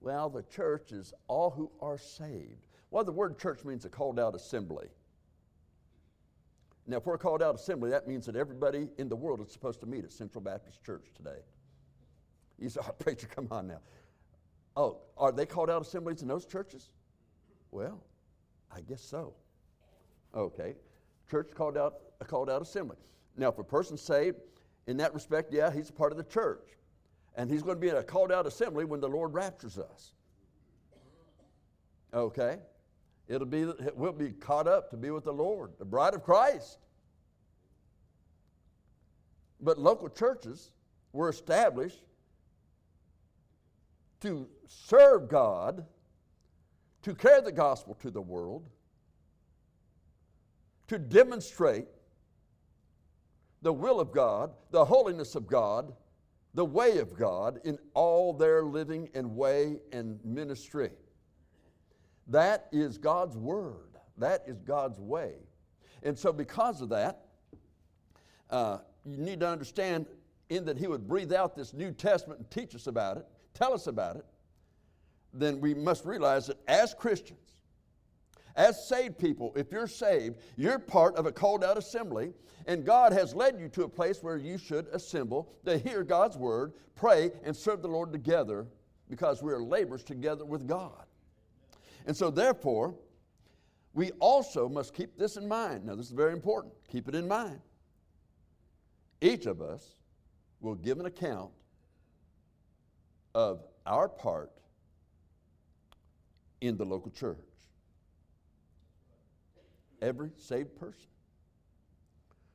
well, 0.00 0.28
the 0.28 0.42
church 0.42 0.92
is 0.92 1.14
all 1.28 1.50
who 1.50 1.70
are 1.80 1.96
saved. 1.96 2.66
Well, 2.94 3.02
the 3.02 3.10
word 3.10 3.40
church 3.40 3.64
means 3.64 3.84
a 3.84 3.88
called 3.88 4.20
out 4.20 4.36
assembly. 4.36 4.86
Now, 6.86 6.98
if 6.98 7.06
we're 7.06 7.16
a 7.16 7.18
called 7.18 7.42
out 7.42 7.56
assembly, 7.56 7.90
that 7.90 8.06
means 8.06 8.24
that 8.26 8.36
everybody 8.36 8.88
in 8.98 9.08
the 9.08 9.16
world 9.16 9.40
is 9.40 9.50
supposed 9.50 9.80
to 9.80 9.86
meet 9.86 10.04
at 10.04 10.12
Central 10.12 10.40
Baptist 10.40 10.80
Church 10.84 11.06
today. 11.16 11.40
You 12.56 12.68
say, 12.68 12.80
oh, 12.88 12.92
preacher, 12.92 13.26
come 13.26 13.48
on 13.50 13.66
now. 13.66 13.80
Oh, 14.76 14.98
are 15.16 15.32
they 15.32 15.44
called 15.44 15.70
out 15.70 15.82
assemblies 15.82 16.22
in 16.22 16.28
those 16.28 16.46
churches? 16.46 16.90
Well, 17.72 18.00
I 18.70 18.80
guess 18.80 19.02
so. 19.02 19.34
Okay. 20.32 20.76
Church 21.28 21.50
called 21.52 21.76
out 21.76 21.94
a 22.20 22.24
called 22.24 22.48
out 22.48 22.62
assembly. 22.62 22.98
Now, 23.36 23.48
if 23.48 23.58
a 23.58 23.64
person's 23.64 24.02
saved, 24.02 24.36
in 24.86 24.98
that 24.98 25.12
respect, 25.12 25.52
yeah, 25.52 25.72
he's 25.72 25.90
a 25.90 25.92
part 25.92 26.12
of 26.12 26.16
the 26.16 26.22
church. 26.22 26.78
And 27.34 27.50
he's 27.50 27.64
going 27.64 27.74
to 27.74 27.80
be 27.80 27.88
in 27.88 27.96
a 27.96 28.04
called 28.04 28.30
out 28.30 28.46
assembly 28.46 28.84
when 28.84 29.00
the 29.00 29.08
Lord 29.08 29.34
raptures 29.34 29.80
us. 29.80 30.12
Okay? 32.14 32.58
It'll 33.26 33.46
be, 33.46 33.66
we'll 33.94 34.12
be 34.12 34.32
caught 34.32 34.66
up 34.66 34.90
to 34.90 34.96
be 34.96 35.10
with 35.10 35.24
the 35.24 35.32
Lord, 35.32 35.72
the 35.78 35.84
bride 35.84 36.14
of 36.14 36.22
Christ. 36.22 36.78
But 39.60 39.78
local 39.78 40.08
churches 40.10 40.70
were 41.12 41.30
established 41.30 42.02
to 44.20 44.46
serve 44.66 45.28
God, 45.28 45.86
to 47.02 47.14
carry 47.14 47.40
the 47.40 47.52
gospel 47.52 47.94
to 48.00 48.10
the 48.10 48.20
world, 48.20 48.68
to 50.88 50.98
demonstrate 50.98 51.86
the 53.62 53.72
will 53.72 54.00
of 54.00 54.12
God, 54.12 54.50
the 54.70 54.84
holiness 54.84 55.34
of 55.34 55.46
God, 55.46 55.94
the 56.52 56.64
way 56.64 56.98
of 56.98 57.16
God 57.16 57.60
in 57.64 57.78
all 57.94 58.32
their 58.32 58.62
living 58.64 59.08
and 59.14 59.34
way 59.34 59.80
and 59.92 60.22
ministry. 60.24 60.90
That 62.28 62.68
is 62.72 62.98
God's 62.98 63.36
word. 63.36 63.96
That 64.18 64.44
is 64.46 64.60
God's 64.60 64.98
way. 64.98 65.34
And 66.02 66.18
so, 66.18 66.32
because 66.32 66.80
of 66.80 66.90
that, 66.90 67.26
uh, 68.50 68.78
you 69.04 69.18
need 69.18 69.40
to 69.40 69.48
understand 69.48 70.06
in 70.48 70.64
that 70.66 70.78
He 70.78 70.86
would 70.86 71.08
breathe 71.08 71.32
out 71.32 71.56
this 71.56 71.72
New 71.72 71.90
Testament 71.92 72.40
and 72.40 72.50
teach 72.50 72.74
us 72.74 72.86
about 72.86 73.16
it, 73.16 73.26
tell 73.54 73.72
us 73.72 73.86
about 73.86 74.16
it, 74.16 74.24
then 75.32 75.60
we 75.60 75.74
must 75.74 76.04
realize 76.04 76.46
that 76.46 76.58
as 76.68 76.94
Christians, 76.94 77.40
as 78.56 78.86
saved 78.86 79.18
people, 79.18 79.52
if 79.56 79.72
you're 79.72 79.88
saved, 79.88 80.38
you're 80.56 80.78
part 80.78 81.16
of 81.16 81.26
a 81.26 81.32
called 81.32 81.64
out 81.64 81.76
assembly, 81.76 82.32
and 82.66 82.84
God 82.84 83.12
has 83.12 83.34
led 83.34 83.58
you 83.58 83.68
to 83.70 83.82
a 83.82 83.88
place 83.88 84.22
where 84.22 84.36
you 84.36 84.58
should 84.58 84.86
assemble 84.92 85.50
to 85.64 85.76
hear 85.76 86.04
God's 86.04 86.36
word, 86.36 86.72
pray, 86.94 87.32
and 87.42 87.54
serve 87.54 87.82
the 87.82 87.88
Lord 87.88 88.12
together 88.12 88.66
because 89.08 89.42
we 89.42 89.52
are 89.52 89.60
laborers 89.60 90.04
together 90.04 90.44
with 90.44 90.68
God. 90.68 91.04
And 92.04 92.16
so, 92.16 92.30
therefore, 92.30 92.94
we 93.94 94.10
also 94.12 94.68
must 94.68 94.92
keep 94.92 95.16
this 95.16 95.36
in 95.36 95.48
mind. 95.48 95.84
Now, 95.86 95.94
this 95.94 96.06
is 96.06 96.12
very 96.12 96.32
important. 96.32 96.74
Keep 96.90 97.08
it 97.08 97.14
in 97.14 97.26
mind. 97.26 97.60
Each 99.20 99.46
of 99.46 99.62
us 99.62 99.96
will 100.60 100.74
give 100.74 101.00
an 101.00 101.06
account 101.06 101.50
of 103.34 103.62
our 103.86 104.08
part 104.08 104.50
in 106.60 106.76
the 106.76 106.84
local 106.84 107.10
church. 107.10 107.38
Every 110.02 110.30
saved 110.36 110.76
person. 110.76 111.08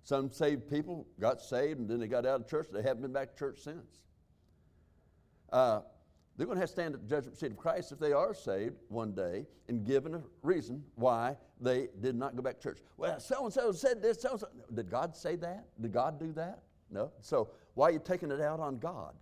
Some 0.04 0.32
saved 0.32 0.70
people 0.70 1.08
got 1.20 1.42
saved 1.42 1.80
and 1.80 1.90
then 1.90 2.00
they 2.00 2.08
got 2.08 2.26
out 2.26 2.42
of 2.42 2.48
church. 2.48 2.68
They 2.72 2.82
haven't 2.82 3.02
been 3.02 3.14
back 3.14 3.32
to 3.34 3.38
church 3.38 3.60
since. 3.60 4.00
Uh, 5.52 5.82
they're 6.40 6.46
going 6.46 6.56
to 6.56 6.62
have 6.62 6.70
to 6.70 6.74
stand 6.74 6.94
at 6.94 7.02
the 7.02 7.08
judgment 7.14 7.38
seat 7.38 7.52
of 7.52 7.58
Christ 7.58 7.92
if 7.92 8.00
they 8.00 8.14
are 8.14 8.34
saved 8.34 8.78
one 8.88 9.12
day 9.12 9.46
and 9.68 9.86
given 9.86 10.16
a 10.16 10.22
reason 10.42 10.82
why 10.96 11.36
they 11.60 11.90
did 12.00 12.16
not 12.16 12.38
go 12.38 12.42
back 12.42 12.56
to 12.56 12.64
church. 12.64 12.80
Well, 12.96 13.20
so 13.20 13.44
and 13.44 13.54
so 13.54 13.74
said 13.74 14.02
this, 14.02 14.22
so 14.22 14.32
and 14.32 14.40
so. 14.40 14.48
Did 14.74 14.90
God 14.90 15.18
say 15.18 15.36
that? 15.36 15.66
Did 15.82 15.92
God 15.92 16.18
do 16.18 16.32
that? 16.32 16.64
No. 16.90 17.12
So 17.20 17.50
why 17.74 17.90
are 17.90 17.92
you 17.92 18.02
taking 18.02 18.32
it 18.32 18.40
out 18.40 18.62
on 18.62 18.78
God? 18.78 19.16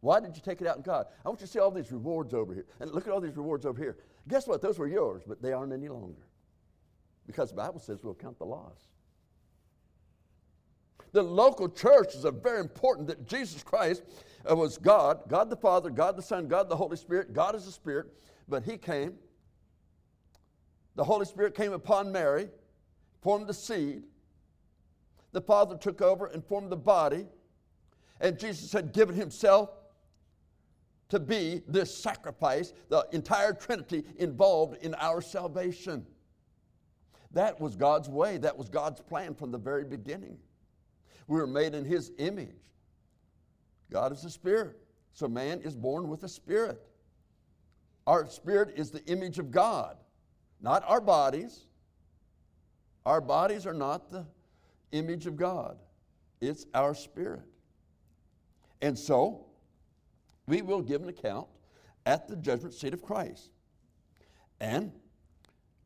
Why 0.00 0.18
did 0.18 0.34
you 0.34 0.40
take 0.42 0.62
it 0.62 0.66
out 0.66 0.76
on 0.76 0.82
God? 0.82 1.08
I 1.22 1.28
want 1.28 1.42
you 1.42 1.46
to 1.46 1.52
see 1.52 1.58
all 1.58 1.70
these 1.70 1.92
rewards 1.92 2.32
over 2.32 2.54
here. 2.54 2.64
And 2.80 2.90
look 2.92 3.06
at 3.06 3.12
all 3.12 3.20
these 3.20 3.36
rewards 3.36 3.66
over 3.66 3.78
here. 3.78 3.98
Guess 4.28 4.46
what? 4.46 4.62
Those 4.62 4.78
were 4.78 4.88
yours, 4.88 5.24
but 5.26 5.42
they 5.42 5.52
aren't 5.52 5.74
any 5.74 5.88
longer. 5.88 6.26
Because 7.26 7.50
the 7.50 7.56
Bible 7.56 7.80
says 7.80 7.98
we'll 8.02 8.14
count 8.14 8.38
the 8.38 8.46
loss. 8.46 8.88
The 11.14 11.22
local 11.22 11.68
church 11.68 12.16
is 12.16 12.24
a 12.24 12.32
very 12.32 12.58
important 12.58 13.06
that 13.06 13.24
Jesus 13.24 13.62
Christ 13.62 14.02
uh, 14.50 14.56
was 14.56 14.76
God, 14.76 15.20
God 15.28 15.48
the 15.48 15.54
Father, 15.56 15.88
God 15.88 16.16
the 16.16 16.22
Son, 16.22 16.48
God 16.48 16.68
the 16.68 16.74
Holy 16.74 16.96
Spirit. 16.96 17.32
God 17.32 17.54
is 17.54 17.66
the 17.66 17.70
spirit, 17.70 18.08
but 18.48 18.64
He 18.64 18.76
came. 18.76 19.14
The 20.96 21.04
Holy 21.04 21.24
Spirit 21.24 21.54
came 21.54 21.72
upon 21.72 22.10
Mary, 22.10 22.48
formed 23.22 23.46
the 23.46 23.54
seed. 23.54 24.02
The 25.30 25.40
Father 25.40 25.76
took 25.76 26.02
over 26.02 26.26
and 26.26 26.44
formed 26.44 26.72
the 26.72 26.76
body. 26.76 27.26
And 28.20 28.36
Jesus 28.36 28.72
had 28.72 28.92
given 28.92 29.14
Himself 29.14 29.70
to 31.10 31.20
be 31.20 31.62
this 31.68 31.96
sacrifice, 31.96 32.72
the 32.88 33.06
entire 33.12 33.52
Trinity 33.52 34.02
involved 34.16 34.82
in 34.82 34.94
our 34.96 35.20
salvation. 35.20 36.04
That 37.30 37.60
was 37.60 37.76
God's 37.76 38.08
way, 38.08 38.36
that 38.38 38.58
was 38.58 38.68
God's 38.68 39.00
plan 39.00 39.36
from 39.36 39.52
the 39.52 39.58
very 39.58 39.84
beginning. 39.84 40.38
We 41.26 41.38
were 41.38 41.46
made 41.46 41.74
in 41.74 41.84
His 41.84 42.12
image. 42.18 42.50
God 43.90 44.12
is 44.12 44.24
a 44.24 44.30
spirit, 44.30 44.76
so 45.12 45.28
man 45.28 45.60
is 45.60 45.74
born 45.74 46.08
with 46.08 46.22
a 46.24 46.28
spirit. 46.28 46.80
Our 48.06 48.26
spirit 48.26 48.74
is 48.76 48.90
the 48.90 49.04
image 49.06 49.38
of 49.38 49.50
God, 49.50 49.96
not 50.60 50.84
our 50.86 51.00
bodies. 51.00 51.66
Our 53.06 53.20
bodies 53.20 53.66
are 53.66 53.74
not 53.74 54.10
the 54.10 54.26
image 54.92 55.26
of 55.26 55.36
God, 55.36 55.78
it's 56.40 56.66
our 56.74 56.94
spirit. 56.94 57.42
And 58.80 58.98
so, 58.98 59.46
we 60.46 60.62
will 60.62 60.82
give 60.82 61.02
an 61.02 61.08
account 61.08 61.48
at 62.04 62.28
the 62.28 62.36
judgment 62.36 62.74
seat 62.74 62.92
of 62.92 63.02
Christ. 63.02 63.50
And 64.60 64.92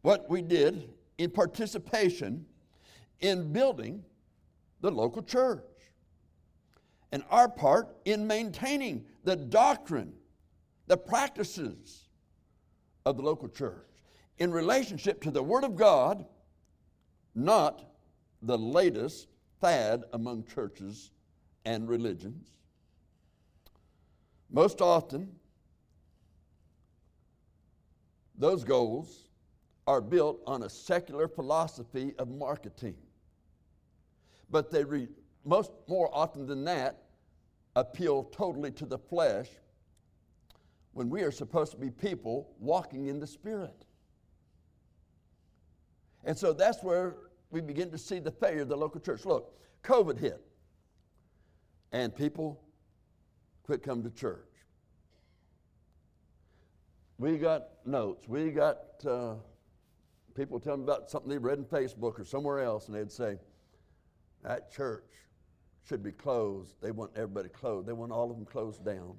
what 0.03 0.29
we 0.29 0.43
did 0.43 0.91
in 1.17 1.31
participation 1.31 2.45
in 3.21 3.53
building 3.53 4.03
the 4.81 4.91
local 4.91 5.23
church. 5.23 5.65
And 7.11 7.25
our 7.31 7.49
part 7.49 7.97
in 8.05 8.27
maintaining 8.27 9.05
the 9.25 9.37
doctrine, 9.37 10.13
the 10.87 10.97
practices 10.97 12.09
of 13.07 13.17
the 13.17 13.23
local 13.23 13.49
church 13.49 13.87
in 14.39 14.53
relationship 14.53 15.23
to 15.23 15.31
the 15.31 15.43
Word 15.43 15.65
of 15.65 15.75
God, 15.75 16.25
not 17.35 17.85
the 18.43 18.59
latest 18.59 19.29
fad 19.61 20.05
among 20.13 20.45
churches 20.45 21.11
and 21.65 21.89
religions. 21.89 22.49
Most 24.51 24.81
often, 24.81 25.29
those 28.37 28.65
goals 28.65 29.29
are 29.87 30.01
built 30.01 30.41
on 30.47 30.63
a 30.63 30.69
secular 30.69 31.27
philosophy 31.27 32.15
of 32.19 32.29
marketing 32.29 32.95
but 34.51 34.71
they 34.71 34.85
re, 34.85 35.09
most 35.45 35.73
more 35.87 36.11
often 36.13 36.47
than 36.47 36.65
that 36.65 37.03
appeal 37.77 38.25
totally 38.25 38.71
to 38.73 38.87
the 38.87 38.99
flesh 38.99 39.49
when 40.93 41.09
we 41.09 41.23
are 41.23 41.31
supposed 41.31 41.71
to 41.73 41.79
be 41.79 41.91
people 41.91 42.51
walking 42.59 43.07
in 43.07 43.21
the 43.21 43.27
Spirit. 43.27 43.85
And 46.25 46.37
so 46.37 46.53
that's 46.53 46.83
where 46.83 47.17
we 47.51 47.61
begin 47.61 47.91
to 47.91 47.99
see 47.99 48.19
the 48.19 48.33
failure 48.33 48.63
of 48.63 48.69
the 48.69 48.77
local 48.77 49.01
church. 49.01 49.25
Look, 49.25 49.55
COVID 49.85 50.19
hit, 50.19 50.41
and 51.93 52.15
people 52.15 52.61
quit 53.63 53.83
coming 53.83 54.05
to 54.05 54.11
church. 54.11 54.45
We 57.19 57.37
got 57.37 57.69
notes. 57.85 58.29
We 58.29 58.51
got 58.51 58.79
uh, 59.07 59.35
people 60.35 60.61
telling 60.61 60.83
about 60.83 61.11
something 61.11 61.31
they 61.31 61.39
read 61.39 61.59
in 61.59 61.65
Facebook 61.65 62.19
or 62.19 62.25
somewhere 62.25 62.61
else, 62.61 62.89
and 62.89 62.97
they'd 62.97 63.11
say, 63.11 63.39
That 64.43 64.73
church 64.73 65.05
should 65.89 66.03
be 66.03 66.13
closed. 66.13 66.75
They 66.81 66.91
want 66.91 67.13
everybody 67.17 67.49
closed, 67.49 67.87
they 67.87 67.93
want 67.93 68.13
all 68.13 68.31
of 68.31 68.37
them 68.37 68.47
closed 68.47 68.85
down. 68.85 69.17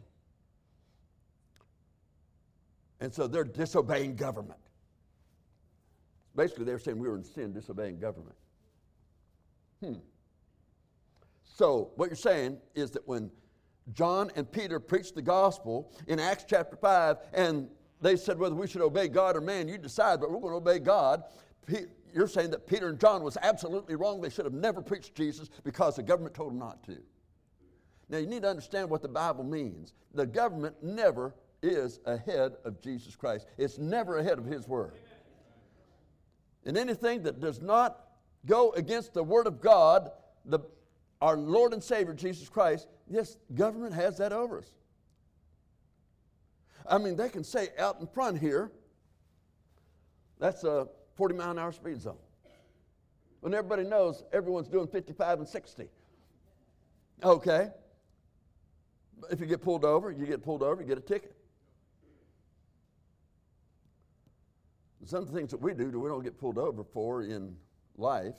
And 3.02 3.14
so 3.14 3.28
they're 3.28 3.46
disobeying 3.46 4.16
government. 4.16 4.60
Basically, 6.36 6.66
they're 6.66 6.80
saying 6.80 7.00
we 7.00 7.08
were 7.08 7.18
in 7.18 7.24
sin 7.24 7.54
disobeying 7.54 8.00
government. 8.00 8.36
Hmm. 9.82 9.96
So, 11.44 11.92
what 11.96 12.10
you're 12.10 12.16
saying 12.16 12.58
is 12.76 12.92
that 12.92 13.08
when 13.08 13.32
John 13.94 14.32
and 14.36 14.50
Peter 14.50 14.80
preached 14.80 15.16
the 15.16 15.22
gospel 15.22 15.92
in 16.08 16.20
Acts 16.20 16.46
chapter 16.48 16.76
5, 16.76 17.18
and 17.34 17.68
they 18.02 18.16
said 18.16 18.38
whether 18.38 18.56
we 18.56 18.68
should 18.68 18.82
obey 18.82 19.08
God 19.08 19.36
or 19.36 19.42
man, 19.42 19.68
you 19.68 19.78
decide, 19.78 20.20
but 20.20 20.32
we're 20.32 20.40
going 20.40 20.54
to 20.54 20.58
obey 20.58 20.80
God. 20.80 21.24
You're 22.13 22.28
saying 22.28 22.51
that 22.51 22.68
Peter 22.68 22.89
and 22.89 23.00
John 23.00 23.24
was 23.24 23.38
absolutely 23.42 23.96
wrong. 23.96 24.22
They 24.22 24.30
should 24.30 24.46
have 24.46 24.54
never 24.54 24.82
preached 24.82 25.16
Jesus 25.16 25.50
because 25.63 25.96
the 25.96 26.04
government 26.04 26.36
told 26.36 26.51
them 26.51 26.60
not 26.60 26.84
to. 26.86 26.98
Now, 28.10 28.18
you 28.18 28.25
need 28.25 28.42
to 28.42 28.50
understand 28.50 28.89
what 28.89 29.01
the 29.01 29.08
Bible 29.08 29.44
means. 29.44 29.94
The 30.13 30.25
government 30.25 30.75
never 30.82 31.36
is 31.62 32.00
ahead 32.06 32.54
of 32.66 32.82
Jesus 32.82 33.16
Christ, 33.16 33.48
it's 33.58 33.78
never 33.78 34.18
ahead 34.18 34.39
of 34.39 34.46
His 34.46 34.68
Word. 34.68 34.94
And 36.66 36.78
anything 36.78 37.24
that 37.24 37.39
does 37.39 37.62
not 37.62 38.00
go 38.46 38.72
against 38.72 39.13
the 39.13 39.24
Word 39.24 39.48
of 39.48 39.62
God, 39.62 40.12
the, 40.46 40.60
our 41.22 41.38
Lord 41.38 41.74
and 41.74 41.84
Savior 41.84 42.13
Jesus 42.13 42.50
Christ, 42.50 42.88
yes, 43.08 43.38
government 43.54 43.94
has 43.94 44.18
that 44.18 44.32
over 44.32 44.60
us. 44.60 44.72
I 46.89 46.98
mean, 46.98 47.16
they 47.16 47.30
can 47.30 47.44
say 47.44 47.70
out 47.78 48.00
in 48.00 48.08
front 48.08 48.39
here, 48.39 48.72
that's 50.39 50.63
a 50.63 50.88
40 51.20 51.36
mile 51.36 51.52
an 51.52 51.60
hour 51.60 51.74
speed 51.74 52.00
zone. 52.00 52.16
When 53.42 53.54
everybody 53.54 53.84
knows 53.84 54.24
everyone's 54.32 54.70
doing 54.70 54.88
55 54.88 55.40
and 55.40 55.48
60. 55.48 55.90
Okay. 57.22 57.68
If 59.30 59.42
you 59.42 59.46
get 59.46 59.62
pulled 59.62 59.84
over, 59.84 60.12
you 60.12 60.26
get 60.26 60.42
pulled 60.42 60.64
over, 60.64 60.82
you 60.82 60.88
get 60.88 60.98
a 60.98 61.02
ticket. 61.02 61.36
Some 65.04 65.24
of 65.24 65.30
the 65.30 65.38
things 65.38 65.52
that 65.52 65.60
we 65.60 65.74
do, 65.74 65.92
that 65.92 66.00
we 66.00 66.08
don't 66.08 66.24
get 66.24 66.40
pulled 66.40 66.58
over 66.58 66.86
for 66.86 67.24
in 67.24 67.54
life, 67.98 68.36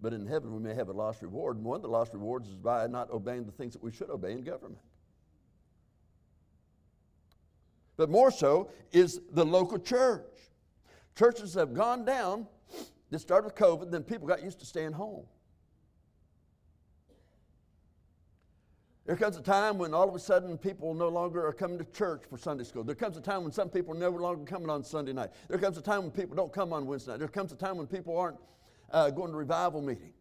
but 0.00 0.14
in 0.14 0.26
heaven 0.26 0.54
we 0.54 0.58
may 0.58 0.74
have 0.74 0.88
a 0.88 0.92
lost 0.92 1.20
reward. 1.20 1.58
And 1.58 1.66
one 1.66 1.76
of 1.76 1.82
the 1.82 1.88
lost 1.88 2.14
rewards 2.14 2.48
is 2.48 2.54
by 2.54 2.86
not 2.86 3.10
obeying 3.10 3.44
the 3.44 3.52
things 3.52 3.74
that 3.74 3.82
we 3.82 3.92
should 3.92 4.08
obey 4.08 4.32
in 4.32 4.42
government. 4.42 4.80
But 7.98 8.08
more 8.08 8.30
so 8.30 8.70
is 8.90 9.20
the 9.32 9.44
local 9.44 9.78
church. 9.78 10.24
Churches 11.16 11.54
have 11.54 11.74
gone 11.74 12.04
down. 12.04 12.46
This 13.10 13.22
started 13.22 13.46
with 13.46 13.54
COVID, 13.56 13.90
then 13.90 14.02
people 14.02 14.26
got 14.26 14.42
used 14.42 14.58
to 14.60 14.66
staying 14.66 14.92
home. 14.92 15.26
There 19.04 19.16
comes 19.16 19.36
a 19.36 19.42
time 19.42 19.78
when 19.78 19.94
all 19.94 20.08
of 20.08 20.14
a 20.14 20.18
sudden 20.18 20.56
people 20.56 20.94
no 20.94 21.08
longer 21.08 21.44
are 21.44 21.52
coming 21.52 21.76
to 21.78 21.84
church 21.84 22.22
for 22.30 22.38
Sunday 22.38 22.62
school. 22.64 22.84
There 22.84 22.94
comes 22.94 23.16
a 23.16 23.20
time 23.20 23.42
when 23.42 23.52
some 23.52 23.68
people 23.68 23.96
are 23.96 23.98
no 23.98 24.10
longer 24.10 24.44
coming 24.44 24.70
on 24.70 24.84
Sunday 24.84 25.12
night. 25.12 25.30
There 25.48 25.58
comes 25.58 25.76
a 25.76 25.82
time 25.82 26.02
when 26.02 26.12
people 26.12 26.36
don't 26.36 26.52
come 26.52 26.72
on 26.72 26.86
Wednesday 26.86 27.12
night. 27.12 27.18
There 27.18 27.28
comes 27.28 27.52
a 27.52 27.56
time 27.56 27.76
when 27.76 27.88
people 27.88 28.16
aren't 28.16 28.38
uh, 28.90 29.10
going 29.10 29.32
to 29.32 29.36
revival 29.36 29.82
meeting. 29.82 30.12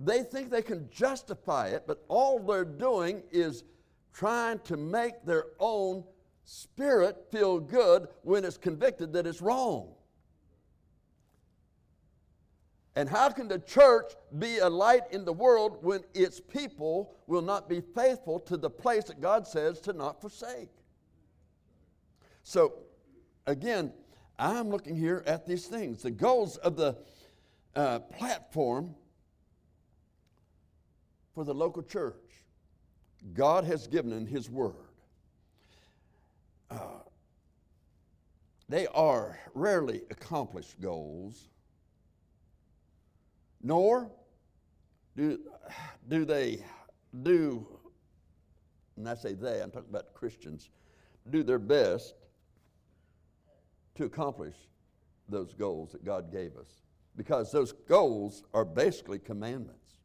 They 0.00 0.22
think 0.22 0.50
they 0.50 0.62
can 0.62 0.88
justify 0.90 1.68
it, 1.68 1.84
but 1.86 2.04
all 2.08 2.38
they're 2.40 2.64
doing 2.64 3.22
is 3.30 3.64
trying 4.12 4.58
to 4.60 4.76
make 4.76 5.24
their 5.24 5.46
own 5.60 6.04
spirit 6.48 7.26
feel 7.30 7.60
good 7.60 8.08
when 8.22 8.42
it's 8.42 8.56
convicted 8.56 9.12
that 9.12 9.26
it's 9.26 9.42
wrong. 9.42 9.92
And 12.96 13.06
how 13.06 13.28
can 13.28 13.48
the 13.48 13.58
church 13.58 14.12
be 14.38 14.56
a 14.58 14.68
light 14.68 15.02
in 15.10 15.26
the 15.26 15.32
world 15.32 15.78
when 15.82 16.00
its 16.14 16.40
people 16.40 17.14
will 17.26 17.42
not 17.42 17.68
be 17.68 17.82
faithful 17.94 18.40
to 18.40 18.56
the 18.56 18.70
place 18.70 19.04
that 19.04 19.20
God 19.20 19.46
says 19.46 19.78
to 19.82 19.92
not 19.92 20.22
forsake? 20.22 20.70
So, 22.42 22.72
again, 23.46 23.92
I'm 24.38 24.70
looking 24.70 24.96
here 24.96 25.22
at 25.26 25.46
these 25.46 25.66
things. 25.66 26.02
The 26.02 26.10
goals 26.10 26.56
of 26.56 26.76
the 26.76 26.96
uh, 27.76 27.98
platform 27.98 28.94
for 31.34 31.44
the 31.44 31.54
local 31.54 31.82
church, 31.82 32.42
God 33.34 33.64
has 33.64 33.86
given 33.86 34.12
in 34.12 34.26
His 34.26 34.48
Word. 34.48 34.87
They 38.68 38.86
are 38.88 39.38
rarely 39.54 40.02
accomplished 40.10 40.80
goals 40.80 41.48
nor 43.62 44.10
do, 45.16 45.38
do 46.08 46.24
they 46.24 46.64
do, 47.22 47.66
and 48.96 49.08
I 49.08 49.14
say 49.14 49.34
they, 49.34 49.60
I'm 49.60 49.70
talking 49.70 49.90
about 49.90 50.14
Christians, 50.14 50.70
do 51.30 51.42
their 51.42 51.58
best 51.58 52.14
to 53.96 54.04
accomplish 54.04 54.54
those 55.28 55.52
goals 55.54 55.92
that 55.92 56.04
God 56.04 56.30
gave 56.30 56.56
us. 56.56 56.68
Because 57.16 57.50
those 57.50 57.72
goals 57.72 58.44
are 58.54 58.64
basically 58.64 59.18
commandments. 59.18 59.98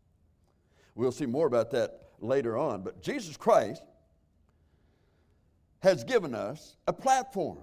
We'll 0.95 1.11
see 1.11 1.27
more 1.27 1.45
about 1.45 1.69
that 1.71 2.09
later 2.19 2.57
on. 2.57 2.81
But 2.81 3.01
Jesus 3.01 3.37
Christ 3.37 3.83
has 5.83 6.05
given 6.05 6.33
us 6.33 6.77
a 6.87 6.93
platform. 6.93 7.59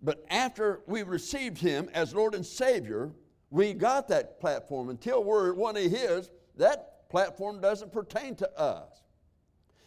But 0.00 0.24
after 0.30 0.82
we 0.86 1.02
received 1.02 1.58
Him 1.58 1.90
as 1.92 2.14
Lord 2.14 2.34
and 2.34 2.46
Savior, 2.46 3.10
we 3.50 3.74
got 3.74 4.06
that 4.08 4.40
platform. 4.40 4.88
Until 4.88 5.24
we're 5.24 5.52
one 5.52 5.76
of 5.76 5.82
His, 5.82 6.30
that 6.56 7.10
platform 7.10 7.60
doesn't 7.60 7.92
pertain 7.92 8.36
to 8.36 8.58
us. 8.58 9.02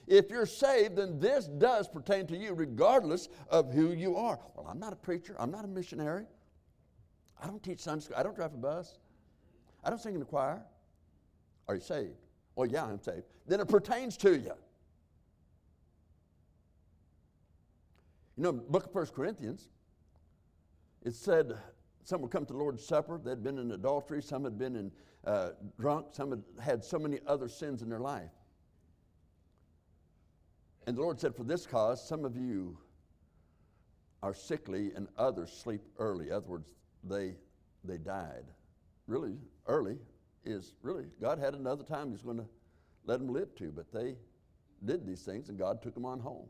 If 0.08 0.30
you're 0.30 0.46
saved, 0.46 0.98
then 0.98 1.20
this 1.20 1.48
does 1.48 1.88
pertain 1.88 2.28
to 2.28 2.38
you, 2.38 2.54
regardless 2.54 3.30
of 3.50 3.72
who 3.72 3.94
you 3.94 4.18
are. 4.18 4.38
Well, 4.56 4.68
I'm 4.70 4.80
not 4.80 4.92
a 4.92 4.98
preacher, 4.98 5.36
I'm 5.40 5.52
not 5.52 5.64
a 5.64 5.70
missionary. 5.70 6.26
I 7.42 7.48
don't 7.48 7.64
teach 7.64 7.80
Sunday 7.80 8.04
school, 8.04 8.18
I 8.18 8.24
don't 8.24 8.36
drive 8.36 8.54
a 8.54 8.58
bus, 8.58 9.00
I 9.84 9.90
don't 9.90 10.02
sing 10.02 10.16
in 10.16 10.20
the 10.20 10.26
choir. 10.26 10.62
Are 11.70 11.76
you 11.76 11.82
saved? 11.82 12.16
Well, 12.56 12.68
yeah, 12.68 12.86
I'm 12.86 13.02
saved. 13.02 13.24
Then 13.46 13.60
it 13.60 13.68
pertains 13.68 14.18
to 14.18 14.38
you. 14.38 14.54
You 18.38 18.44
know, 18.44 18.54
book 18.54 18.86
of 18.86 18.94
First 18.94 19.14
Corinthians, 19.16 19.68
it 21.04 21.16
said 21.16 21.58
some 22.04 22.22
would 22.22 22.32
come 22.32 22.46
to 22.46 22.54
the 22.54 22.60
Lord's 22.60 22.86
Supper. 22.86 23.20
They'd 23.22 23.44
been 23.44 23.58
in 23.58 23.72
adultery. 23.72 24.22
Some 24.22 24.44
had 24.44 24.58
been 24.58 24.76
in, 24.76 24.92
uh, 25.26 25.50
drunk. 25.80 26.08
Some 26.12 26.30
had 26.30 26.44
had 26.60 26.84
so 26.84 27.00
many 27.00 27.20
other 27.26 27.50
sins 27.50 27.82
in 27.82 27.90
their 27.90 28.00
life. 28.00 28.32
And 30.86 30.96
the 30.96 31.02
Lord 31.02 31.20
said, 31.20 31.36
For 31.36 31.44
this 31.44 31.66
cause, 31.66 32.08
some 32.08 32.24
of 32.24 32.38
you 32.38 32.78
are 34.24 34.34
sickly 34.34 34.92
and 34.96 35.08
others 35.18 35.52
sleep 35.52 35.82
early. 35.98 36.28
In 36.28 36.34
other 36.34 36.48
words, 36.48 36.68
they, 37.04 37.36
they 37.84 37.98
died. 37.98 38.46
Really, 39.08 39.38
early 39.68 39.98
is 40.46 40.76
really, 40.82 41.08
God 41.20 41.40
had 41.40 41.56
another 41.56 41.84
time 41.84 42.12
He's 42.12 42.22
going 42.22 42.38
to 42.38 42.48
let 43.06 43.20
them 43.20 43.34
live 43.34 43.54
to, 43.56 43.72
but 43.72 43.92
they 43.92 44.16
did 44.86 45.06
these 45.06 45.24
things 45.24 45.50
and 45.50 45.58
God 45.58 45.82
took 45.82 45.94
them 45.94 46.06
on 46.06 46.20
home. 46.20 46.48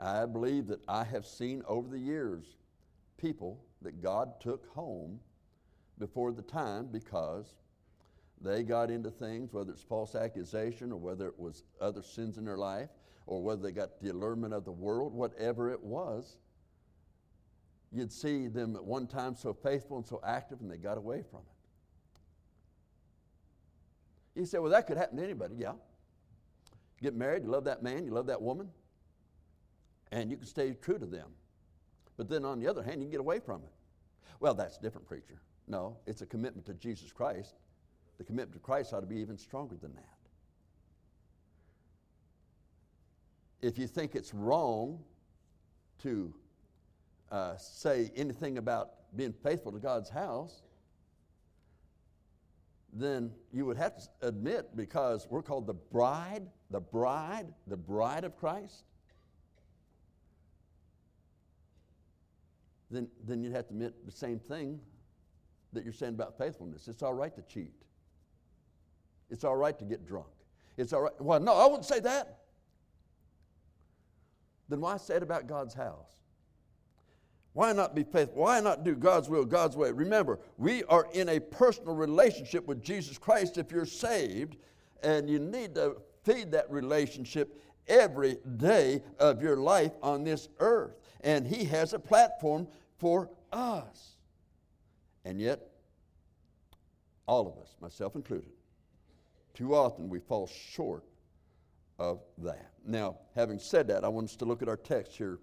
I 0.00 0.24
believe 0.24 0.66
that 0.68 0.80
I 0.88 1.04
have 1.04 1.26
seen 1.26 1.62
over 1.66 1.88
the 1.88 1.98
years 1.98 2.56
people 3.18 3.62
that 3.82 4.02
God 4.02 4.40
took 4.40 4.66
home 4.70 5.20
before 5.98 6.32
the 6.32 6.42
time 6.42 6.88
because 6.90 7.54
they 8.40 8.62
got 8.62 8.90
into 8.90 9.10
things, 9.10 9.52
whether 9.52 9.70
it's 9.70 9.82
false 9.82 10.14
accusation 10.14 10.90
or 10.90 10.96
whether 10.96 11.28
it 11.28 11.38
was 11.38 11.64
other 11.80 12.02
sins 12.02 12.38
in 12.38 12.44
their 12.46 12.56
life 12.56 12.88
or 13.26 13.42
whether 13.42 13.60
they 13.60 13.72
got 13.72 14.00
the 14.00 14.10
allurement 14.10 14.54
of 14.54 14.64
the 14.64 14.72
world, 14.72 15.12
whatever 15.12 15.70
it 15.70 15.82
was. 15.82 16.38
You'd 17.92 18.12
see 18.12 18.48
them 18.48 18.76
at 18.76 18.84
one 18.84 19.06
time 19.06 19.36
so 19.36 19.52
faithful 19.52 19.98
and 19.98 20.06
so 20.06 20.20
active 20.24 20.60
and 20.62 20.70
they 20.70 20.78
got 20.78 20.96
away 20.96 21.22
from 21.30 21.40
it. 21.40 21.46
You 24.40 24.46
say, 24.46 24.58
well, 24.58 24.70
that 24.70 24.86
could 24.86 24.96
happen 24.96 25.18
to 25.18 25.24
anybody. 25.24 25.56
Yeah. 25.58 25.72
Get 27.02 27.14
married, 27.14 27.42
you 27.44 27.50
love 27.50 27.64
that 27.64 27.82
man, 27.82 28.06
you 28.06 28.12
love 28.12 28.26
that 28.26 28.40
woman, 28.40 28.70
and 30.12 30.30
you 30.30 30.36
can 30.36 30.46
stay 30.46 30.72
true 30.72 30.98
to 30.98 31.06
them. 31.06 31.28
But 32.16 32.28
then 32.28 32.44
on 32.44 32.60
the 32.60 32.68
other 32.68 32.82
hand, 32.82 33.00
you 33.00 33.06
can 33.06 33.12
get 33.12 33.20
away 33.20 33.40
from 33.40 33.62
it. 33.62 33.72
Well, 34.40 34.54
that's 34.54 34.78
different, 34.78 35.06
preacher. 35.06 35.40
No, 35.66 35.96
it's 36.06 36.22
a 36.22 36.26
commitment 36.26 36.66
to 36.66 36.74
Jesus 36.74 37.12
Christ. 37.12 37.54
The 38.18 38.24
commitment 38.24 38.54
to 38.54 38.58
Christ 38.58 38.92
ought 38.92 39.00
to 39.00 39.06
be 39.06 39.16
even 39.16 39.38
stronger 39.38 39.76
than 39.80 39.94
that. 39.94 40.20
if 43.62 43.78
you 43.78 43.86
think 43.86 44.14
it's 44.14 44.32
wrong 44.34 44.98
to 46.02 46.32
uh, 47.30 47.56
say 47.56 48.10
anything 48.16 48.58
about 48.58 48.90
being 49.16 49.32
faithful 49.32 49.72
to 49.72 49.78
God's 49.78 50.08
house, 50.08 50.62
then 52.92 53.30
you 53.52 53.66
would 53.66 53.76
have 53.76 53.96
to 53.96 54.08
admit 54.22 54.76
because 54.76 55.26
we're 55.30 55.42
called 55.42 55.66
the 55.66 55.74
bride, 55.74 56.46
the 56.70 56.80
bride, 56.80 57.52
the 57.66 57.76
bride 57.76 58.24
of 58.24 58.36
Christ. 58.36 58.84
Then, 62.90 63.08
then 63.24 63.42
you'd 63.42 63.52
have 63.52 63.68
to 63.68 63.74
admit 63.74 64.04
the 64.04 64.12
same 64.12 64.38
thing 64.38 64.80
that 65.72 65.84
you're 65.84 65.92
saying 65.92 66.14
about 66.14 66.36
faithfulness. 66.36 66.88
It's 66.88 67.02
all 67.02 67.14
right 67.14 67.34
to 67.34 67.42
cheat. 67.42 67.74
It's 69.30 69.44
all 69.44 69.56
right 69.56 69.78
to 69.78 69.84
get 69.84 70.06
drunk. 70.06 70.26
It's 70.76 70.92
all 70.92 71.02
right. 71.02 71.20
Well, 71.20 71.38
no, 71.40 71.54
I 71.54 71.66
wouldn't 71.66 71.84
say 71.84 72.00
that. 72.00 72.40
Then 74.68 74.80
why 74.80 74.96
say 74.96 75.16
it 75.16 75.22
about 75.22 75.46
God's 75.46 75.74
house? 75.74 76.20
Why 77.52 77.72
not 77.72 77.94
be 77.94 78.04
faithful? 78.04 78.42
Why 78.42 78.60
not 78.60 78.84
do 78.84 78.94
God's 78.94 79.28
will, 79.28 79.44
God's 79.44 79.76
way? 79.76 79.90
Remember, 79.90 80.38
we 80.56 80.84
are 80.84 81.08
in 81.12 81.28
a 81.28 81.40
personal 81.40 81.94
relationship 81.94 82.66
with 82.66 82.82
Jesus 82.82 83.18
Christ 83.18 83.58
if 83.58 83.72
you're 83.72 83.86
saved, 83.86 84.56
and 85.02 85.28
you 85.28 85.38
need 85.40 85.74
to 85.74 85.96
feed 86.24 86.52
that 86.52 86.70
relationship 86.70 87.60
every 87.88 88.38
day 88.56 89.02
of 89.18 89.42
your 89.42 89.56
life 89.56 89.92
on 90.02 90.22
this 90.22 90.48
earth. 90.60 91.00
And 91.22 91.44
He 91.44 91.64
has 91.64 91.92
a 91.92 91.98
platform 91.98 92.68
for 93.00 93.30
us. 93.52 94.16
And 95.24 95.40
yet, 95.40 95.60
all 97.26 97.48
of 97.48 97.58
us, 97.58 97.74
myself 97.80 98.14
included, 98.14 98.52
too 99.54 99.74
often 99.74 100.08
we 100.08 100.20
fall 100.20 100.46
short 100.46 101.04
of 101.98 102.20
that. 102.38 102.70
Now, 102.86 103.16
having 103.34 103.58
said 103.58 103.88
that, 103.88 104.04
I 104.04 104.08
want 104.08 104.28
us 104.28 104.36
to 104.36 104.44
look 104.44 104.62
at 104.62 104.68
our 104.68 104.76
text 104.76 105.16
here 105.16 105.38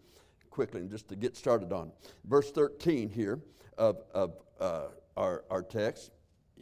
quickly 0.50 0.82
and 0.82 0.90
just 0.90 1.08
to 1.10 1.16
get 1.16 1.36
started 1.36 1.72
on. 1.74 1.92
Verse 2.26 2.52
13 2.52 3.10
here 3.10 3.40
of, 3.78 4.04
of 4.14 4.34
uh, 4.60 4.86
our, 5.16 5.44
our 5.50 5.62
text, 5.62 6.12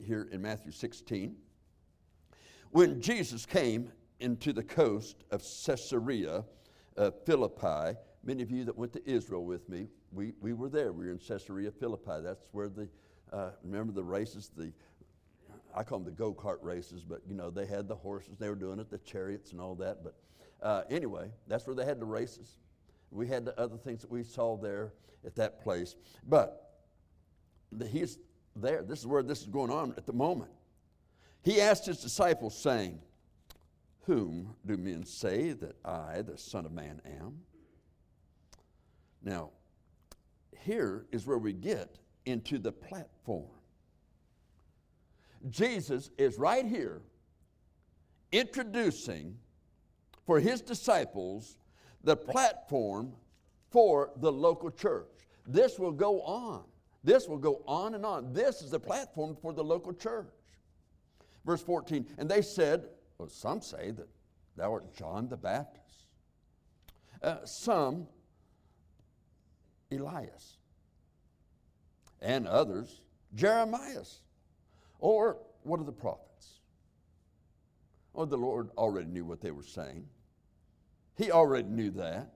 here 0.05 0.27
in 0.31 0.41
Matthew 0.41 0.71
16. 0.71 1.36
When 2.71 3.01
Jesus 3.01 3.45
came 3.45 3.91
into 4.19 4.51
the 4.51 4.63
coast 4.63 5.23
of 5.31 5.41
Caesarea 5.65 6.43
uh, 6.97 7.12
Philippi, 7.25 7.97
many 8.23 8.43
of 8.43 8.51
you 8.51 8.65
that 8.65 8.77
went 8.77 8.91
to 8.93 9.10
Israel 9.10 9.45
with 9.45 9.69
me, 9.69 9.88
we, 10.15 10.34
we 10.41 10.54
were 10.54 10.69
there. 10.69 10.93
We 10.93 11.06
were 11.06 11.12
in 11.12 11.19
Caesarea 11.19 11.71
Philippi. 11.71 12.21
That's 12.23 12.47
where 12.51 12.69
the, 12.69 12.88
uh, 13.32 13.51
remember 13.63 13.91
the 13.91 14.04
races, 14.04 14.49
the 14.56 14.71
I 15.75 15.84
call 15.84 15.99
them 15.99 16.06
the 16.06 16.12
go 16.12 16.34
kart 16.34 16.60
races, 16.62 17.04
but 17.04 17.21
you 17.28 17.36
know, 17.36 17.49
they 17.49 17.65
had 17.65 17.88
the 17.88 17.95
horses, 17.95 18.38
they 18.39 18.47
were 18.47 18.56
doing 18.56 18.80
it, 18.80 18.89
the 18.89 18.97
chariots 18.99 19.51
and 19.51 19.60
all 19.60 19.75
that. 19.75 20.04
But 20.04 20.15
uh, 20.62 20.84
anyway, 20.89 21.30
that's 21.47 21.67
where 21.67 21.75
they 21.75 21.84
had 21.84 21.99
the 21.99 22.06
races. 22.06 22.60
We 23.12 23.28
had 23.28 23.43
the 23.43 23.60
other 23.60 23.78
things 23.78 24.01
that 24.01 24.10
we 24.10 24.23
saw 24.23 24.56
there 24.56 24.93
at 25.25 25.36
that 25.36 25.62
place. 25.62 25.95
But 26.28 26.80
the, 27.73 27.86
he's 27.86 28.19
there. 28.56 28.84
This 28.84 28.99
is 28.99 29.08
where 29.08 29.21
this 29.21 29.41
is 29.41 29.47
going 29.47 29.69
on 29.69 29.93
at 29.97 30.06
the 30.06 30.13
moment. 30.13 30.51
He 31.43 31.60
asked 31.60 31.86
his 31.86 31.99
disciples, 31.99 32.58
saying, 32.58 32.99
Whom 34.06 34.56
do 34.65 34.78
men 34.78 35.06
say 35.06 35.51
that 35.51 35.75
I, 35.84 36.21
the 36.21 36.38
Son 36.38 36.65
of 36.65 36.71
Man, 36.71 37.01
am? 37.06 37.41
Now, 39.21 39.51
here 40.65 41.06
is 41.12 41.25
where 41.25 41.38
we 41.38 41.54
get 41.54 41.97
into 42.25 42.58
the 42.58 42.71
platform. 42.71 43.45
Jesus 45.49 46.10
is 46.17 46.39
right 46.39 46.65
here 46.65 47.01
introducing 48.32 49.38
for 50.25 50.39
his 50.39 50.62
disciples 50.62 51.58
the 52.04 52.17
platform 52.17 53.13
for 53.69 54.12
the 54.17 54.32
local 54.32 54.71
church. 54.71 55.08
This 55.47 55.78
will 55.78 55.91
go 55.91 56.21
on. 56.21 56.63
This 57.04 57.28
will 57.28 57.38
go 57.38 57.62
on 57.67 57.93
and 57.93 58.06
on. 58.06 58.34
This 58.34 58.62
is 58.62 58.71
the 58.71 58.80
platform 58.80 59.38
for 59.39 59.54
the 59.54 59.63
local 59.63 59.93
church. 59.93 60.34
Verse 61.45 61.62
14, 61.62 62.08
and 62.17 62.28
they 62.28 62.41
said, 62.41 62.88
well, 63.19 63.30
some 63.30 63.62
say 63.62 63.91
that 63.91 64.08
thou 64.56 64.73
art 64.73 64.95
John 64.95 65.28
the 65.30 65.38
Baptist. 65.38 66.08
Uh, 67.21 67.45
some, 67.45 68.08
Elias. 69.91 70.54
And 72.21 72.47
others, 72.47 73.01
Jeremias 73.34 74.21
or 74.99 75.38
what 75.63 75.80
are 75.80 75.84
the 75.84 75.91
prophets? 75.91 76.60
Oh, 78.13 78.25
the 78.25 78.38
Lord 78.38 78.69
already 78.78 79.08
knew 79.08 79.25
what 79.25 79.41
they 79.41 79.51
were 79.51 79.63
saying. 79.63 80.08
He 81.17 81.32
already 81.32 81.67
knew 81.67 81.91
that. 81.91 82.34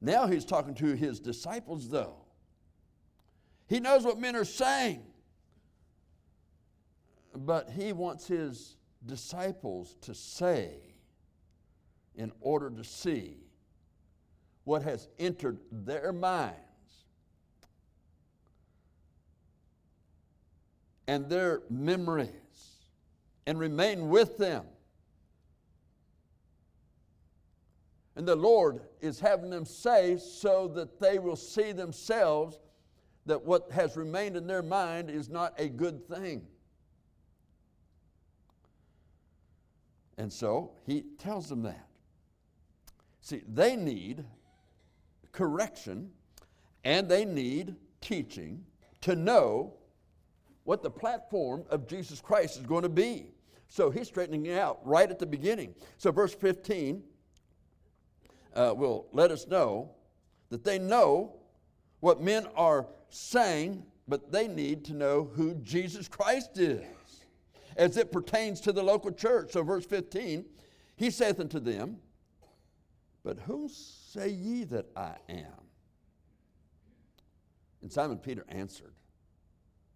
Now 0.00 0.26
he's 0.26 0.44
talking 0.44 0.74
to 0.74 0.94
his 0.94 1.20
disciples, 1.20 1.88
though. 1.88 2.16
He 3.66 3.80
knows 3.80 4.04
what 4.04 4.18
men 4.18 4.36
are 4.36 4.44
saying. 4.44 5.02
But 7.34 7.70
he 7.70 7.92
wants 7.92 8.26
his 8.26 8.76
disciples 9.06 9.96
to 10.02 10.14
say 10.14 10.76
in 12.14 12.32
order 12.40 12.70
to 12.70 12.84
see 12.84 13.38
what 14.64 14.82
has 14.82 15.08
entered 15.18 15.58
their 15.70 16.12
minds 16.12 16.58
and 21.06 21.28
their 21.28 21.62
memories 21.68 22.30
and 23.46 23.58
remain 23.58 24.08
with 24.08 24.38
them. 24.38 24.64
And 28.16 28.26
the 28.26 28.36
Lord 28.36 28.82
is 29.00 29.18
having 29.18 29.50
them 29.50 29.64
say 29.64 30.18
so 30.18 30.68
that 30.68 31.00
they 31.00 31.18
will 31.18 31.36
see 31.36 31.72
themselves 31.72 32.60
that 33.26 33.44
what 33.44 33.70
has 33.72 33.96
remained 33.96 34.36
in 34.36 34.46
their 34.46 34.62
mind 34.62 35.10
is 35.10 35.28
not 35.28 35.54
a 35.58 35.68
good 35.68 36.06
thing. 36.06 36.46
And 40.16 40.32
so 40.32 40.72
he 40.86 41.04
tells 41.18 41.48
them 41.48 41.62
that. 41.62 41.88
See, 43.20 43.42
they 43.48 43.74
need 43.74 44.24
correction 45.32 46.10
and 46.84 47.08
they 47.08 47.24
need 47.24 47.74
teaching 48.00 48.64
to 49.00 49.16
know 49.16 49.74
what 50.64 50.82
the 50.82 50.90
platform 50.90 51.64
of 51.70 51.86
Jesus 51.86 52.20
Christ 52.20 52.58
is 52.58 52.66
going 52.66 52.82
to 52.82 52.88
be. 52.88 53.34
So 53.68 53.90
he's 53.90 54.08
straightening 54.08 54.46
it 54.46 54.58
out 54.58 54.80
right 54.84 55.10
at 55.10 55.18
the 55.18 55.26
beginning. 55.26 55.74
So, 55.98 56.12
verse 56.12 56.34
15 56.34 57.02
uh, 58.54 58.74
will 58.76 59.06
let 59.12 59.30
us 59.30 59.46
know 59.46 59.90
that 60.50 60.64
they 60.64 60.78
know 60.78 61.36
what 62.00 62.20
men 62.20 62.46
are 62.54 62.86
saying, 63.08 63.84
but 64.06 64.30
they 64.30 64.46
need 64.46 64.84
to 64.86 64.94
know 64.94 65.30
who 65.34 65.54
Jesus 65.56 66.08
Christ 66.08 66.58
is 66.58 66.84
as 67.76 67.96
it 67.96 68.12
pertains 68.12 68.60
to 68.60 68.72
the 68.72 68.82
local 68.82 69.10
church. 69.10 69.52
So, 69.52 69.62
verse 69.62 69.84
15, 69.84 70.44
he 70.96 71.10
saith 71.10 71.40
unto 71.40 71.58
them, 71.58 71.96
But 73.24 73.38
whom 73.40 73.68
say 73.68 74.28
ye 74.28 74.64
that 74.64 74.86
I 74.96 75.16
am? 75.28 75.64
And 77.82 77.92
Simon 77.92 78.18
Peter 78.18 78.44
answered, 78.48 78.94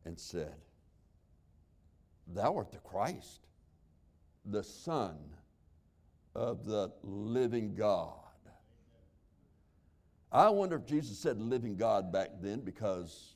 and 0.08 0.18
said, 0.18 0.54
Thou 2.26 2.56
art 2.56 2.72
the 2.72 2.78
Christ, 2.78 3.46
the 4.44 4.64
Son 4.64 5.16
of 6.34 6.64
the 6.64 6.90
living 7.02 7.74
God. 7.74 8.14
I 10.32 10.48
wonder 10.48 10.76
if 10.76 10.86
Jesus 10.86 11.18
said 11.18 11.40
living 11.40 11.76
God 11.76 12.12
back 12.12 12.30
then 12.40 12.60
because 12.60 13.34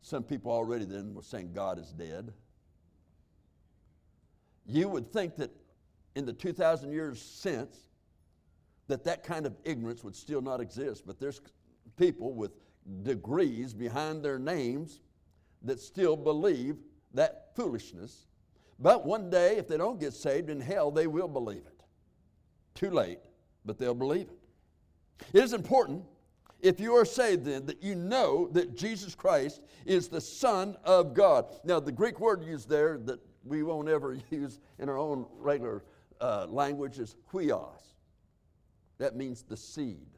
some 0.00 0.22
people 0.22 0.50
already 0.50 0.84
then 0.84 1.14
were 1.14 1.22
saying 1.22 1.52
God 1.54 1.78
is 1.78 1.92
dead. 1.92 2.32
You 4.66 4.88
would 4.88 5.12
think 5.12 5.36
that 5.36 5.50
in 6.14 6.24
the 6.24 6.32
2,000 6.32 6.92
years 6.92 7.20
since, 7.20 7.76
that 8.88 9.04
that 9.04 9.22
kind 9.22 9.44
of 9.44 9.56
ignorance 9.64 10.02
would 10.02 10.16
still 10.16 10.40
not 10.40 10.60
exist, 10.60 11.04
but 11.06 11.20
there's 11.20 11.40
people 11.96 12.32
with 12.32 12.52
degrees 13.02 13.74
behind 13.74 14.24
their 14.24 14.38
names 14.38 15.00
that 15.62 15.80
still 15.80 16.16
believe 16.16 16.76
that 17.14 17.54
foolishness. 17.54 18.26
But 18.78 19.04
one 19.04 19.30
day, 19.30 19.56
if 19.56 19.66
they 19.66 19.76
don't 19.76 19.98
get 19.98 20.12
saved 20.12 20.50
in 20.50 20.60
hell, 20.60 20.90
they 20.90 21.06
will 21.06 21.28
believe 21.28 21.64
it. 21.66 21.82
Too 22.74 22.90
late, 22.90 23.18
but 23.64 23.78
they'll 23.78 23.94
believe 23.94 24.28
it. 24.28 24.38
It 25.32 25.42
is 25.42 25.52
important, 25.52 26.04
if 26.60 26.80
you 26.80 26.94
are 26.94 27.04
saved, 27.04 27.44
then, 27.44 27.66
that 27.66 27.82
you 27.82 27.94
know 27.94 28.48
that 28.52 28.76
Jesus 28.76 29.14
Christ 29.14 29.62
is 29.84 30.08
the 30.08 30.20
Son 30.20 30.76
of 30.84 31.14
God. 31.14 31.46
Now, 31.64 31.80
the 31.80 31.92
Greek 31.92 32.20
word 32.20 32.44
used 32.44 32.68
there 32.68 32.98
that 32.98 33.20
we 33.44 33.62
won't 33.62 33.88
ever 33.88 34.18
use 34.30 34.60
in 34.78 34.88
our 34.88 34.98
own 34.98 35.26
regular 35.38 35.84
uh, 36.20 36.46
language 36.48 36.98
is 36.98 37.16
huios. 37.32 37.94
That 38.98 39.16
means 39.16 39.42
the 39.42 39.56
seed, 39.56 40.08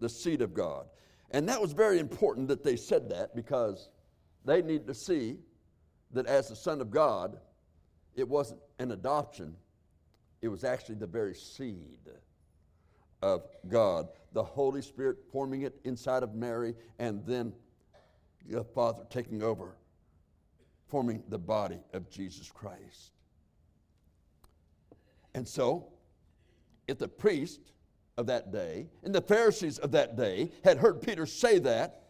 the 0.00 0.08
seed 0.08 0.40
of 0.40 0.54
God. 0.54 0.86
And 1.30 1.46
that 1.48 1.60
was 1.60 1.72
very 1.72 1.98
important 1.98 2.48
that 2.48 2.64
they 2.64 2.76
said 2.76 3.10
that 3.10 3.36
because 3.36 3.90
they 4.44 4.62
need 4.62 4.86
to 4.86 4.94
see 4.94 5.38
that 6.12 6.26
as 6.26 6.48
the 6.48 6.56
Son 6.56 6.80
of 6.80 6.90
God, 6.90 7.38
it 8.14 8.28
wasn't 8.28 8.60
an 8.78 8.92
adoption, 8.92 9.54
it 10.40 10.48
was 10.48 10.64
actually 10.64 10.96
the 10.96 11.06
very 11.06 11.34
seed 11.34 11.98
of 13.22 13.42
God. 13.68 14.08
The 14.32 14.42
Holy 14.42 14.82
Spirit 14.82 15.18
forming 15.32 15.62
it 15.62 15.78
inside 15.84 16.22
of 16.22 16.34
Mary, 16.34 16.74
and 16.98 17.24
then 17.26 17.52
the 18.48 18.64
Father 18.64 19.04
taking 19.10 19.42
over, 19.42 19.76
forming 20.86 21.22
the 21.28 21.38
body 21.38 21.80
of 21.92 22.08
Jesus 22.08 22.50
Christ. 22.50 23.12
And 25.34 25.46
so, 25.46 25.88
if 26.86 26.98
the 26.98 27.08
priest 27.08 27.60
of 28.16 28.26
that 28.26 28.50
day 28.52 28.86
and 29.02 29.14
the 29.14 29.20
Pharisees 29.20 29.78
of 29.78 29.92
that 29.92 30.16
day 30.16 30.50
had 30.64 30.78
heard 30.78 31.00
Peter 31.00 31.26
say 31.26 31.58
that, 31.60 32.07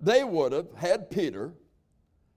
they 0.00 0.24
would 0.24 0.52
have 0.52 0.68
had 0.76 1.10
Peter 1.10 1.52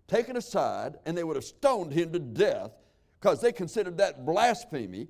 taken 0.08 0.36
aside 0.36 0.96
and 1.06 1.18
they 1.18 1.24
would 1.24 1.36
have 1.36 1.46
stoned 1.46 1.94
him 1.94 2.12
to 2.12 2.20
death 2.20 2.72
because 3.20 3.42
they 3.42 3.52
considered 3.52 3.98
that 3.98 4.26
blasphemy 4.26 5.08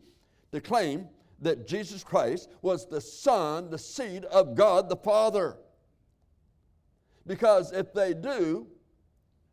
to 0.52 0.62
claim 0.62 1.08
that 1.42 1.68
Jesus 1.68 2.04
Christ 2.04 2.50
was 2.62 2.88
the 2.88 3.02
Son, 3.02 3.70
the 3.70 3.78
seed 3.78 4.26
of 4.26 4.56
God 4.56 4.88
the 4.88 4.96
Father. 4.96 5.58
Because 7.26 7.72
if 7.72 7.94
they 7.94 8.14
do, 8.14 8.68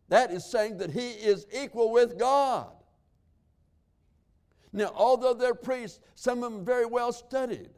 that 0.08 0.30
is 0.30 0.44
saying 0.44 0.78
that 0.78 0.90
he 0.90 1.10
is 1.10 1.46
equal 1.52 1.90
with 1.90 2.18
God. 2.18 2.70
Now, 4.72 4.92
although 4.94 5.34
they're 5.34 5.54
priests, 5.54 6.00
some 6.14 6.42
of 6.42 6.52
them 6.52 6.64
very 6.64 6.86
well 6.86 7.12
studied, 7.12 7.70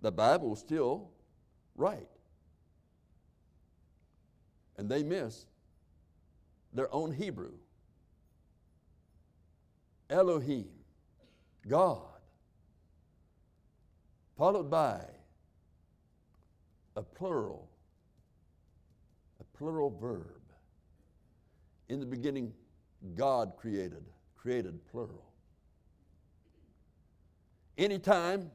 the 0.00 0.10
Bible 0.10 0.54
is 0.54 0.60
still 0.60 1.10
right. 1.76 2.08
And 4.78 4.88
they 4.88 5.02
miss 5.02 5.44
their 6.72 6.92
own 6.94 7.12
Hebrew. 7.12 7.52
Elohim, 10.08 10.68
God, 11.66 12.00
followed 14.38 14.70
by 14.70 15.02
a 16.96 17.02
plural, 17.02 17.68
a 19.40 19.56
plural 19.56 19.90
verb. 20.00 20.24
In 21.88 22.00
the 22.00 22.06
beginning, 22.06 22.52
God 23.16 23.52
created, 23.58 24.04
created 24.36 24.78
plural. 24.90 25.24
Anytime 27.76 28.50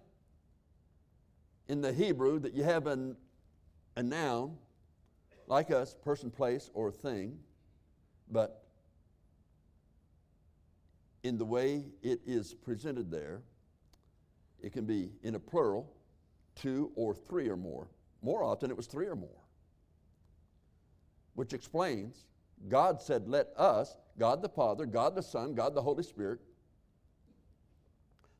in 1.67 1.81
the 1.81 1.93
Hebrew 1.93 2.39
that 2.39 2.53
you 2.53 2.63
have 2.63 2.88
an, 2.88 3.15
a 3.95 4.03
noun, 4.03 4.57
like 5.47 5.71
us, 5.71 5.93
person, 5.93 6.29
place, 6.29 6.69
or 6.73 6.91
thing, 6.91 7.38
but 8.29 8.63
in 11.23 11.38
the 11.38 11.45
way 11.45 11.86
it 12.01 12.21
is 12.25 12.53
presented 12.53 13.10
there, 13.10 13.41
it 14.62 14.73
can 14.73 14.86
be 14.86 15.12
in 15.23 15.36
a 15.36 15.39
plural, 15.39 15.91
two 16.56 16.91
or 16.95 17.13
three 17.13 17.49
or 17.49 17.58
more. 17.58 17.88
More 18.21 18.43
often 18.43 18.69
it 18.69 18.77
was 18.77 18.88
three 18.88 19.08
or 19.08 19.15
more, 19.15 19.29
which 21.36 21.53
explains 21.53 22.25
God 22.69 23.01
said, 23.01 23.27
Let 23.27 23.49
us, 23.58 23.97
God 24.17 24.41
the 24.41 24.49
Father, 24.49 24.86
God 24.86 25.15
the 25.15 25.23
Son, 25.23 25.53
God 25.53 25.75
the 25.75 25.82
Holy 25.82 26.03
Spirit, 26.03 26.39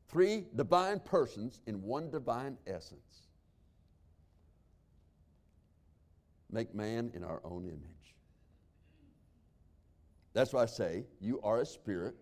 three 0.08 0.46
divine 0.56 1.00
persons 1.00 1.60
in 1.66 1.82
one 1.82 2.10
divine 2.10 2.56
essence, 2.66 3.28
make 6.54 6.74
man 6.74 7.10
in 7.14 7.24
our 7.24 7.40
own 7.44 7.64
image. 7.64 8.14
That's 10.32 10.52
why 10.52 10.62
I 10.62 10.66
say 10.66 11.04
you 11.20 11.40
are 11.42 11.60
a 11.60 11.66
spirit 11.66 12.14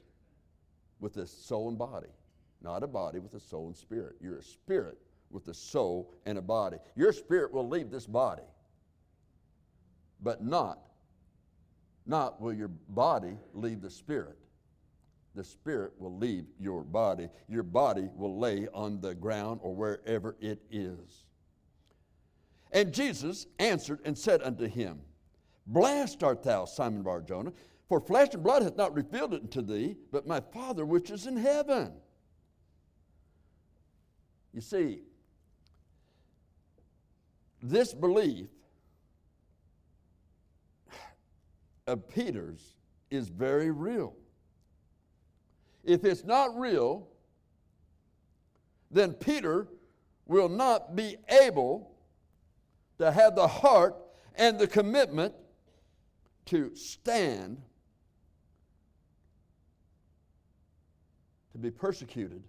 with 1.01 1.19
a 1.19 1.27
soul 1.27 1.69
and 1.69 1.79
body, 1.79 2.09
not 2.63 2.83
a 2.83 2.87
body 2.87 3.19
with 3.19 3.35
a 3.35 3.41
soul 3.41 3.67
and 3.67 3.77
spirit. 3.77 4.17
You're 4.21 4.39
a 4.39 4.43
spirit 4.43 4.99
with 5.31 5.49
a 5.49 5.55
soul 5.55 6.15
and 6.27 6.39
a 6.39 6.43
body. 6.43 6.79
Your 6.97 7.13
spirit 7.13 7.53
will 7.53 7.69
leave 7.69 7.91
this 7.91 8.07
body, 8.07 8.43
but 10.21 10.43
not, 10.43 10.79
not 12.07 12.41
will 12.41 12.53
your 12.53 12.69
body 12.69 13.37
leave 13.53 13.81
the 13.83 13.91
spirit. 13.91 14.39
The 15.35 15.45
spirit 15.45 15.93
will 15.99 16.17
leave 16.17 16.45
your 16.61 16.83
body. 16.83 17.29
Your 17.49 17.63
body 17.63 18.09
will 18.15 18.39
lay 18.39 18.69
on 18.75 19.01
the 19.01 19.15
ground 19.15 19.61
or 19.63 19.75
wherever 19.75 20.37
it 20.41 20.63
is. 20.71 21.25
And 22.73 22.93
Jesus 22.93 23.47
answered 23.59 24.01
and 24.05 24.17
said 24.17 24.43
unto 24.43 24.67
him, 24.67 25.01
Blessed 25.67 26.23
art 26.23 26.43
thou, 26.43 26.65
Simon 26.65 27.03
Barjona, 27.03 27.53
for 27.89 28.01
flesh 28.01 28.29
and 28.33 28.43
blood 28.43 28.63
hath 28.63 28.77
not 28.77 28.95
revealed 28.95 29.35
it 29.35 29.43
unto 29.43 29.61
thee, 29.61 29.97
but 30.11 30.27
my 30.27 30.41
Father 30.41 30.87
which 30.87 31.11
is 31.11 31.27
in 31.27 31.37
heaven. 31.37 31.93
You 34.55 34.63
see, 34.63 35.03
this 37.63 37.93
belief 37.95 38.49
of 41.87 42.09
Peter's 42.09 42.75
is 43.11 43.29
very 43.29 43.71
real. 43.71 44.15
If 45.85 46.05
it's 46.05 46.25
not 46.25 46.59
real, 46.59 47.09
then 48.91 49.13
Peter 49.13 49.69
will 50.27 50.49
not 50.49 50.97
be 50.97 51.17
able 51.29 51.92
to 53.03 53.11
have 53.11 53.35
the 53.35 53.49
heart 53.49 53.97
and 54.37 54.61
the 54.61 54.67
commitment 54.67 55.35
to 56.47 56.75
stand 56.77 57.61
to 61.51 61.59
be 61.59 61.71
persecuted, 61.71 62.45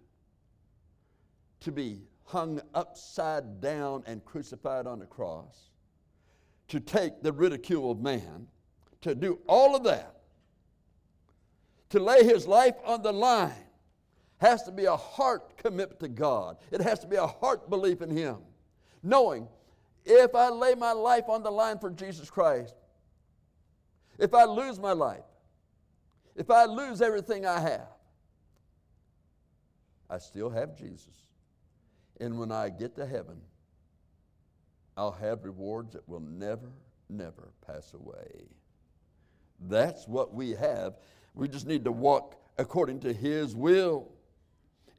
to 1.60 1.72
be 1.72 2.02
hung 2.26 2.62
upside 2.76 3.62
down 3.62 4.04
and 4.06 4.24
crucified 4.24 4.86
on 4.86 5.00
the 5.00 5.08
cross, 5.08 5.72
to 6.68 6.80
take 6.80 7.24
the 7.24 7.34
ridicule 7.34 7.90
of 7.90 8.00
man, 8.00 8.46
to 9.02 9.16
do 9.16 9.40
all 9.48 9.76
of 9.76 9.84
that, 9.84 10.18
to 11.90 12.00
lay 12.00 12.24
his 12.24 12.48
life 12.48 12.76
on 12.86 13.02
the 13.02 13.12
line, 13.12 13.52
has 14.38 14.62
to 14.64 14.72
be 14.72 14.86
a 14.86 14.96
heart 14.96 15.58
commitment 15.58 16.00
to 16.00 16.08
God. 16.08 16.58
It 16.70 16.80
has 16.82 17.00
to 17.00 17.08
be 17.08 17.16
a 17.16 17.26
heart 17.26 17.72
belief 17.72 18.04
in 18.04 18.10
Him. 18.10 18.38
Knowing 19.02 19.48
if 20.06 20.36
I 20.36 20.50
lay 20.50 20.76
my 20.76 20.92
life 20.92 21.30
on 21.30 21.44
the 21.44 21.52
line 21.52 21.80
for 21.80 21.90
Jesus 21.90 22.30
Christ, 22.30 22.76
if 24.20 24.34
I 24.34 24.46
lose 24.46 24.80
my 24.80 24.92
life, 24.92 25.24
if 26.36 26.50
I 26.50 26.66
lose 26.66 27.02
everything 27.02 27.46
I 27.46 27.60
have, 27.60 27.88
I 30.10 30.18
still 30.18 30.50
have 30.50 30.78
Jesus. 30.78 31.16
And 32.20 32.40
when 32.40 32.52
I 32.52 32.70
get 32.70 32.96
to 32.98 33.06
heaven, 33.06 33.42
I'll 34.96 35.12
have 35.12 35.44
rewards 35.44 35.94
that 35.94 36.08
will 36.08 36.20
never, 36.20 36.72
never 37.10 37.52
pass 37.66 37.94
away. 37.94 38.46
That's 39.60 40.08
what 40.08 40.34
we 40.34 40.52
have. 40.52 40.96
We 41.34 41.48
just 41.48 41.66
need 41.66 41.84
to 41.86 41.92
walk 41.92 42.36
according 42.58 43.00
to 43.02 43.14
His 43.14 43.56
will. 43.56 44.12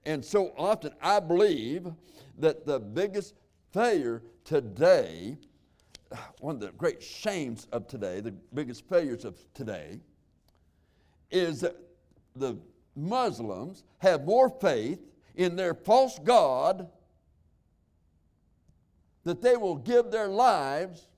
And 0.04 0.24
so 0.24 0.52
often, 0.56 0.92
I 1.00 1.20
believe 1.20 1.86
that 2.38 2.66
the 2.66 2.80
biggest 2.80 3.34
failure 3.72 4.22
today, 4.44 5.36
one 6.40 6.56
of 6.56 6.60
the 6.60 6.72
great 6.72 7.02
shames 7.02 7.66
of 7.72 7.88
today, 7.88 8.20
the 8.20 8.32
biggest 8.52 8.88
failures 8.88 9.24
of 9.24 9.36
today, 9.54 10.00
is 11.30 11.60
that 11.60 11.76
the 12.36 12.56
Muslims 12.94 13.84
have 13.98 14.24
more 14.24 14.48
faith 14.48 15.00
in 15.34 15.56
their 15.56 15.74
false 15.74 16.18
God 16.22 16.88
that 19.24 19.40
they 19.40 19.56
will 19.56 19.76
give 19.76 20.10
their 20.10 20.28
lives 20.28 21.08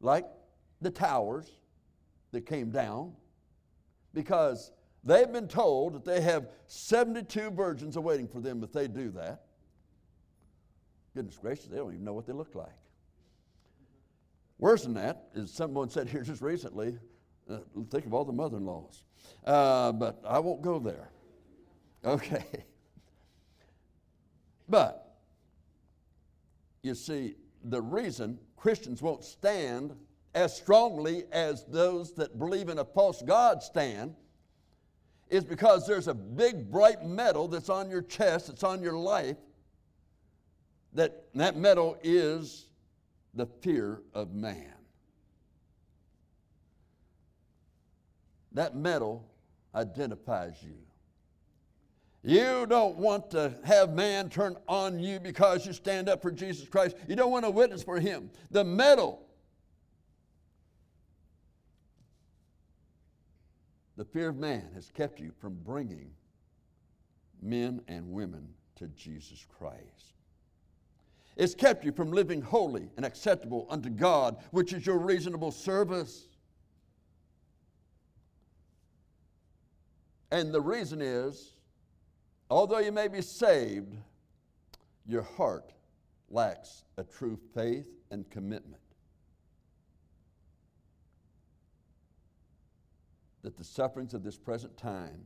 like 0.00 0.24
the 0.80 0.90
towers 0.90 1.50
that 2.30 2.46
came 2.46 2.70
down 2.70 3.12
because 4.14 4.72
they've 5.04 5.32
been 5.32 5.48
told 5.48 5.94
that 5.94 6.04
they 6.04 6.20
have 6.20 6.48
72 6.66 7.50
virgins 7.50 7.96
awaiting 7.96 8.28
for 8.28 8.40
them 8.40 8.62
if 8.62 8.72
they 8.72 8.88
do 8.88 9.10
that. 9.10 9.42
Goodness 11.14 11.36
gracious, 11.36 11.66
they 11.66 11.76
don't 11.76 11.92
even 11.92 12.04
know 12.04 12.14
what 12.14 12.26
they 12.26 12.32
look 12.32 12.54
like. 12.54 12.72
Worse 14.58 14.84
than 14.84 14.94
that 14.94 15.28
is 15.34 15.52
someone 15.52 15.90
said 15.90 16.08
here 16.08 16.22
just 16.24 16.40
recently, 16.40 16.98
uh, 17.50 17.58
think 17.90 18.06
of 18.06 18.14
all 18.14 18.24
the 18.24 18.32
mother 18.32 18.56
in 18.56 18.64
laws. 18.64 19.04
Uh, 19.44 19.92
but 19.92 20.22
I 20.26 20.38
won't 20.38 20.62
go 20.62 20.78
there. 20.78 21.10
Okay. 22.04 22.44
But, 24.68 25.18
you 26.82 26.94
see, 26.94 27.34
the 27.64 27.82
reason 27.82 28.38
Christians 28.56 29.02
won't 29.02 29.22
stand 29.22 29.94
as 30.34 30.56
strongly 30.56 31.24
as 31.30 31.64
those 31.64 32.14
that 32.14 32.38
believe 32.38 32.70
in 32.70 32.78
a 32.78 32.84
false 32.84 33.20
God 33.20 33.62
stand 33.62 34.14
is 35.28 35.44
because 35.44 35.86
there's 35.86 36.08
a 36.08 36.14
big 36.14 36.70
bright 36.70 37.04
medal 37.04 37.48
that's 37.48 37.68
on 37.68 37.90
your 37.90 38.02
chest, 38.02 38.48
it's 38.48 38.62
on 38.62 38.82
your 38.82 38.96
life, 38.96 39.36
that 40.94 41.26
that 41.34 41.56
medal 41.56 41.98
is 42.02 42.66
the 43.34 43.46
fear 43.46 44.02
of 44.14 44.34
man. 44.34 44.74
That 48.52 48.76
metal 48.76 49.26
identifies 49.74 50.62
you. 50.62 50.76
You 52.24 52.66
don't 52.66 52.96
want 52.98 53.30
to 53.32 53.54
have 53.64 53.94
man 53.94 54.28
turn 54.28 54.56
on 54.68 54.98
you 55.00 55.18
because 55.18 55.66
you 55.66 55.72
stand 55.72 56.08
up 56.08 56.22
for 56.22 56.30
Jesus 56.30 56.68
Christ. 56.68 56.96
You 57.08 57.16
don't 57.16 57.32
want 57.32 57.44
to 57.44 57.50
witness 57.50 57.82
for 57.82 57.98
him. 57.98 58.30
The 58.50 58.62
metal, 58.62 59.26
the 63.96 64.04
fear 64.04 64.28
of 64.28 64.36
man 64.36 64.68
has 64.74 64.88
kept 64.90 65.18
you 65.18 65.32
from 65.40 65.54
bringing 65.64 66.12
men 67.40 67.80
and 67.88 68.12
women 68.12 68.46
to 68.76 68.86
Jesus 68.88 69.44
Christ. 69.58 70.11
It's 71.36 71.54
kept 71.54 71.84
you 71.84 71.92
from 71.92 72.12
living 72.12 72.42
holy 72.42 72.90
and 72.96 73.06
acceptable 73.06 73.66
unto 73.70 73.88
God, 73.88 74.36
which 74.50 74.72
is 74.72 74.84
your 74.84 74.98
reasonable 74.98 75.50
service. 75.50 76.28
And 80.30 80.52
the 80.52 80.60
reason 80.60 81.00
is, 81.00 81.54
although 82.50 82.78
you 82.78 82.92
may 82.92 83.08
be 83.08 83.22
saved, 83.22 83.96
your 85.06 85.22
heart 85.22 85.72
lacks 86.30 86.84
a 86.96 87.04
true 87.04 87.38
faith 87.54 87.86
and 88.10 88.28
commitment. 88.30 88.82
That 93.42 93.56
the 93.56 93.64
sufferings 93.64 94.14
of 94.14 94.22
this 94.22 94.38
present 94.38 94.76
time 94.76 95.24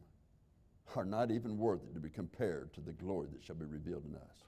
are 0.95 1.05
not 1.05 1.31
even 1.31 1.59
worthy 1.59 1.93
to 1.93 2.01
be 2.01 2.09
compared 2.09 2.73
to 2.75 2.81
the 2.81 2.93
glory 2.93 3.29
that 3.33 3.45
shall 3.45 3.57
be 3.57 3.67
revealed 3.67 4.05
in 4.07 4.15
us. 4.15 4.47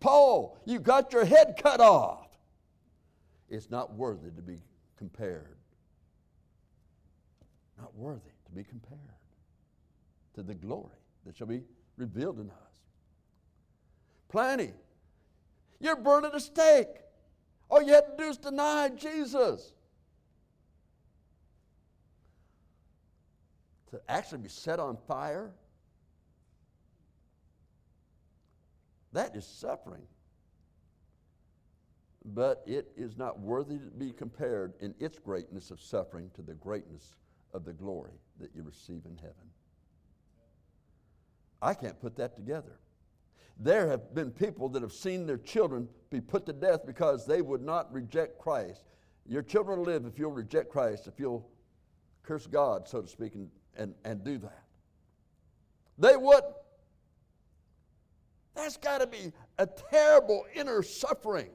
Paul, 0.00 0.58
you 0.64 0.78
got 0.78 1.12
your 1.12 1.24
head 1.24 1.58
cut 1.62 1.80
off. 1.80 2.28
It's 3.48 3.70
not 3.70 3.94
worthy 3.94 4.30
to 4.30 4.42
be 4.42 4.62
compared. 4.96 5.56
Not 7.78 7.94
worthy 7.94 8.30
to 8.46 8.52
be 8.52 8.64
compared 8.64 8.98
to 10.34 10.42
the 10.42 10.54
glory 10.54 10.98
that 11.24 11.36
shall 11.36 11.46
be 11.46 11.62
revealed 11.96 12.40
in 12.40 12.50
us. 12.50 12.56
Pliny, 14.28 14.72
you're 15.80 15.96
burning 15.96 16.32
a 16.34 16.40
stake. 16.40 16.88
All 17.68 17.82
you 17.82 17.92
had 17.92 18.06
to 18.06 18.14
do 18.16 18.28
is 18.30 18.36
deny 18.36 18.88
Jesus. 18.90 19.72
To 23.90 24.00
actually 24.08 24.38
be 24.38 24.48
set 24.48 24.78
on 24.78 24.96
fire 25.06 25.52
That 29.16 29.34
is 29.34 29.46
suffering. 29.46 30.02
But 32.26 32.62
it 32.66 32.92
is 32.98 33.16
not 33.16 33.40
worthy 33.40 33.78
to 33.78 33.90
be 33.96 34.12
compared 34.12 34.74
in 34.80 34.94
its 35.00 35.18
greatness 35.18 35.70
of 35.70 35.80
suffering 35.80 36.30
to 36.34 36.42
the 36.42 36.52
greatness 36.52 37.16
of 37.54 37.64
the 37.64 37.72
glory 37.72 38.20
that 38.40 38.50
you 38.54 38.62
receive 38.62 39.06
in 39.06 39.16
heaven. 39.16 39.48
I 41.62 41.72
can't 41.72 41.98
put 41.98 42.14
that 42.16 42.36
together. 42.36 42.78
There 43.58 43.88
have 43.88 44.14
been 44.14 44.32
people 44.32 44.68
that 44.68 44.82
have 44.82 44.92
seen 44.92 45.26
their 45.26 45.38
children 45.38 45.88
be 46.10 46.20
put 46.20 46.44
to 46.44 46.52
death 46.52 46.84
because 46.84 47.24
they 47.24 47.40
would 47.40 47.62
not 47.62 47.90
reject 47.94 48.38
Christ. 48.38 48.84
Your 49.24 49.40
children 49.40 49.82
live 49.82 50.04
if 50.04 50.18
you'll 50.18 50.30
reject 50.30 50.68
Christ, 50.68 51.06
if 51.06 51.18
you'll 51.18 51.48
curse 52.22 52.46
God, 52.46 52.86
so 52.86 53.00
to 53.00 53.08
speak, 53.08 53.34
and, 53.34 53.48
and, 53.78 53.94
and 54.04 54.22
do 54.22 54.36
that. 54.36 54.64
They 55.96 56.16
wouldn't. 56.18 56.52
That's 58.56 58.78
got 58.78 59.02
to 59.02 59.06
be 59.06 59.32
a 59.58 59.66
terrible 59.66 60.44
inner 60.54 60.82
suffering. 60.82 61.50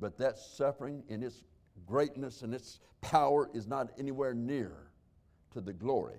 But 0.00 0.18
that 0.18 0.36
suffering 0.36 1.04
in 1.08 1.22
its 1.22 1.42
greatness 1.86 2.42
and 2.42 2.52
its 2.52 2.80
power 3.00 3.48
is 3.54 3.66
not 3.66 3.90
anywhere 3.98 4.34
near 4.34 4.90
to 5.52 5.60
the 5.60 5.72
glory 5.72 6.18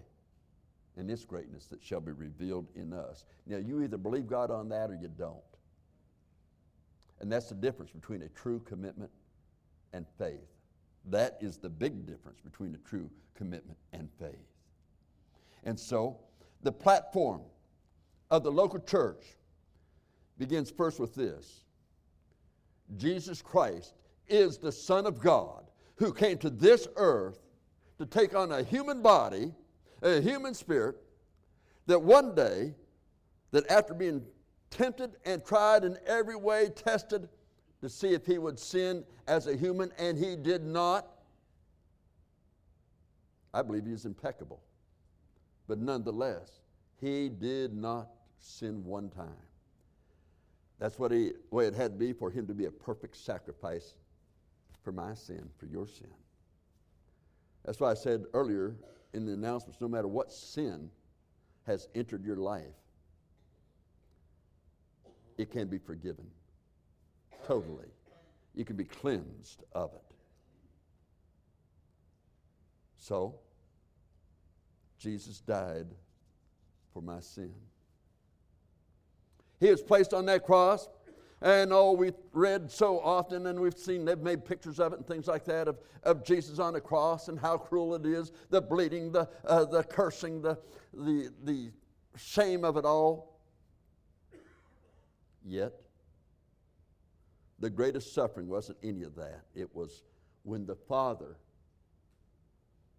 and 0.96 1.12
its 1.12 1.26
greatness 1.26 1.66
that 1.68 1.84
shall 1.84 2.00
be 2.00 2.12
revealed 2.12 2.70
in 2.76 2.94
us. 2.94 3.26
Now, 3.46 3.58
you 3.58 3.84
either 3.84 3.98
believe 3.98 4.26
God 4.26 4.50
on 4.50 4.70
that 4.70 4.90
or 4.90 4.96
you 4.96 5.10
don't. 5.10 5.38
And 7.20 7.32
that's 7.32 7.50
the 7.50 7.56
difference 7.56 7.92
between 7.92 8.24
a 8.24 8.30
true 8.30 8.62
commitment 8.62 9.12
and 9.94 10.06
faith. 10.18 10.48
That 11.06 11.38
is 11.40 11.58
the 11.58 11.70
big 11.70 12.06
difference 12.06 12.40
between 12.40 12.74
a 12.74 12.90
true 12.90 13.10
commitment 13.36 13.78
and 13.94 14.10
faith. 14.20 14.36
And 15.64 15.80
so, 15.80 16.18
the 16.64 16.72
platform 16.72 17.42
of 18.30 18.44
the 18.44 18.52
local 18.52 18.80
church 18.80 19.24
begins 20.38 20.70
first 20.70 21.00
with 21.00 21.16
this 21.16 21.62
Jesus 22.98 23.42
Christ 23.42 23.94
is 24.28 24.58
the 24.58 24.72
Son 24.72 25.06
of 25.06 25.20
God 25.20 25.66
who 25.96 26.14
came 26.14 26.38
to 26.40 26.50
this 26.50 26.88
earth 26.96 27.40
to 27.98 28.06
take 28.06 28.36
on 28.36 28.52
a 28.52 28.64
human 28.64 29.02
body, 29.02 29.52
a 30.02 30.22
human 30.22 30.54
spirit, 30.54 30.96
that 31.88 32.02
one 32.02 32.36
day, 32.36 32.76
that 33.52 33.70
after 33.72 33.94
being 33.94 34.22
tempted 34.70 35.16
and 35.26 35.44
tried 35.44 35.84
in 35.84 35.98
every 36.06 36.36
way, 36.36 36.70
tested 36.70 37.28
to 37.82 37.90
see 37.90 38.10
if 38.10 38.26
he 38.26 38.38
would 38.38 38.60
sin 38.60 39.04
as 39.28 39.48
a 39.48 39.56
human, 39.56 39.92
and 39.98 40.18
he 40.18 40.36
did 40.36 40.64
not. 40.64 41.08
I 43.54 43.62
believe 43.62 43.86
he 43.86 43.94
is 43.94 44.06
impeccable. 44.06 44.62
But 45.68 45.80
nonetheless, 45.80 46.62
he 47.02 47.30
did 47.30 47.74
not 47.74 48.10
sin 48.40 48.84
one 48.84 49.10
time. 49.10 49.28
That's 50.80 51.00
what 51.00 51.12
he, 51.12 51.32
way 51.50 51.66
it 51.66 51.74
had 51.74 51.94
to 51.94 51.98
be 51.98 52.14
for 52.14 52.30
him 52.30 52.48
to 52.48 52.54
be 52.54 52.66
a 52.66 52.72
perfect 52.72 53.18
sacrifice 53.18 53.96
for 54.84 54.92
my 54.92 55.14
sin, 55.14 55.50
for 55.58 55.66
your 55.66 55.88
sin. 55.88 56.12
That's 57.66 57.80
why 57.80 57.92
I 57.92 57.96
said 57.96 58.26
earlier 58.34 58.76
in 59.14 59.26
the 59.26 59.34
announcements 59.34 59.82
no 59.82 59.88
matter 59.88 60.08
what 60.08 60.32
sin 60.32 60.90
has 61.66 61.88
entered 61.96 62.24
your 62.24 62.38
life, 62.38 62.64
it 65.38 65.52
can 65.52 65.68
be 65.68 65.78
forgiven 65.78 66.26
totally. 67.46 67.88
You 68.56 68.66
can 68.66 68.76
be 68.76 68.84
cleansed 68.84 69.64
of 69.74 69.94
it. 69.94 70.16
So, 72.98 73.36
Jesus 75.00 75.40
died 75.40 75.88
for 76.94 77.02
my 77.02 77.20
sin. 77.20 77.54
He 79.60 79.70
was 79.70 79.82
placed 79.82 80.14
on 80.14 80.26
that 80.28 80.46
cross. 80.46 80.88
And 81.42 81.72
oh, 81.72 81.92
we've 81.92 82.16
read 82.34 82.72
so 82.72 83.00
often 83.00 83.46
and 83.46 83.60
we've 83.60 83.78
seen, 83.78 84.06
they've 84.06 84.18
made 84.18 84.44
pictures 84.44 84.80
of 84.80 84.94
it 84.94 84.98
and 84.98 85.08
things 85.08 85.28
like 85.28 85.46
that 85.46 85.68
of, 85.68 85.78
of 86.02 86.24
Jesus 86.24 86.58
on 86.58 86.74
the 86.74 86.82
cross 86.82 87.28
and 87.28 87.40
how 87.40 87.58
cruel 87.58 87.94
it 87.94 88.08
is 88.08 88.32
the 88.50 88.60
bleeding, 88.60 89.12
the, 89.12 89.30
uh, 89.46 89.66
the 89.66 89.84
cursing, 89.84 90.42
the, 90.42 90.58
the, 90.94 91.30
the 91.44 91.72
shame 92.16 92.66
of 92.66 92.76
it 92.76 92.86
all. 92.86 93.40
Yet, 95.46 95.74
the 97.60 97.70
greatest 97.70 98.14
suffering 98.14 98.48
wasn't 98.48 98.80
any 98.84 99.04
of 99.04 99.16
that. 99.16 99.44
It 99.54 99.74
was 99.76 100.04
when 100.42 100.66
the 100.66 100.76
Father 100.76 101.38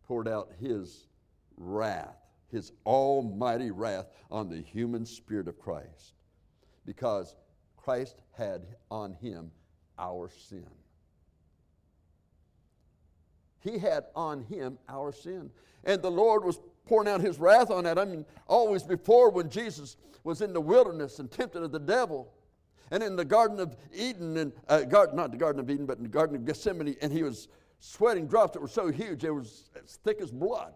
poured 0.06 0.28
out 0.28 0.52
His 0.60 1.08
wrath, 1.56 2.16
His 2.52 2.70
almighty 2.86 3.72
wrath 3.72 4.06
on 4.30 4.48
the 4.48 4.60
human 4.60 5.04
spirit 5.04 5.48
of 5.48 5.58
Christ 5.58 6.14
because 6.88 7.34
Christ 7.76 8.22
had 8.32 8.62
on 8.90 9.12
him 9.12 9.50
our 9.98 10.30
sin. 10.30 10.64
He 13.60 13.76
had 13.76 14.04
on 14.16 14.40
him 14.44 14.78
our 14.88 15.12
sin. 15.12 15.50
And 15.84 16.00
the 16.00 16.10
Lord 16.10 16.44
was 16.44 16.58
pouring 16.86 17.06
out 17.06 17.20
his 17.20 17.38
wrath 17.38 17.70
on 17.70 17.84
that. 17.84 17.98
I 17.98 18.06
mean, 18.06 18.24
always 18.46 18.84
before 18.84 19.28
when 19.28 19.50
Jesus 19.50 19.98
was 20.24 20.40
in 20.40 20.54
the 20.54 20.62
wilderness 20.62 21.18
and 21.18 21.30
tempted 21.30 21.62
of 21.62 21.72
the 21.72 21.78
devil, 21.78 22.32
and 22.90 23.02
in 23.02 23.16
the 23.16 23.24
Garden 23.24 23.60
of 23.60 23.76
Eden, 23.94 24.38
and 24.38 24.52
uh, 24.70 24.80
garden, 24.80 25.14
not 25.14 25.30
the 25.30 25.36
Garden 25.36 25.60
of 25.60 25.68
Eden, 25.68 25.84
but 25.84 25.98
in 25.98 26.04
the 26.04 26.08
Garden 26.08 26.36
of 26.36 26.46
Gethsemane, 26.46 26.96
and 27.02 27.12
he 27.12 27.22
was 27.22 27.48
sweating 27.80 28.26
drops 28.26 28.54
that 28.54 28.62
were 28.62 28.66
so 28.66 28.90
huge 28.90 29.20
they 29.20 29.30
was 29.30 29.68
as 29.76 29.96
thick 29.96 30.22
as 30.22 30.30
blood. 30.30 30.72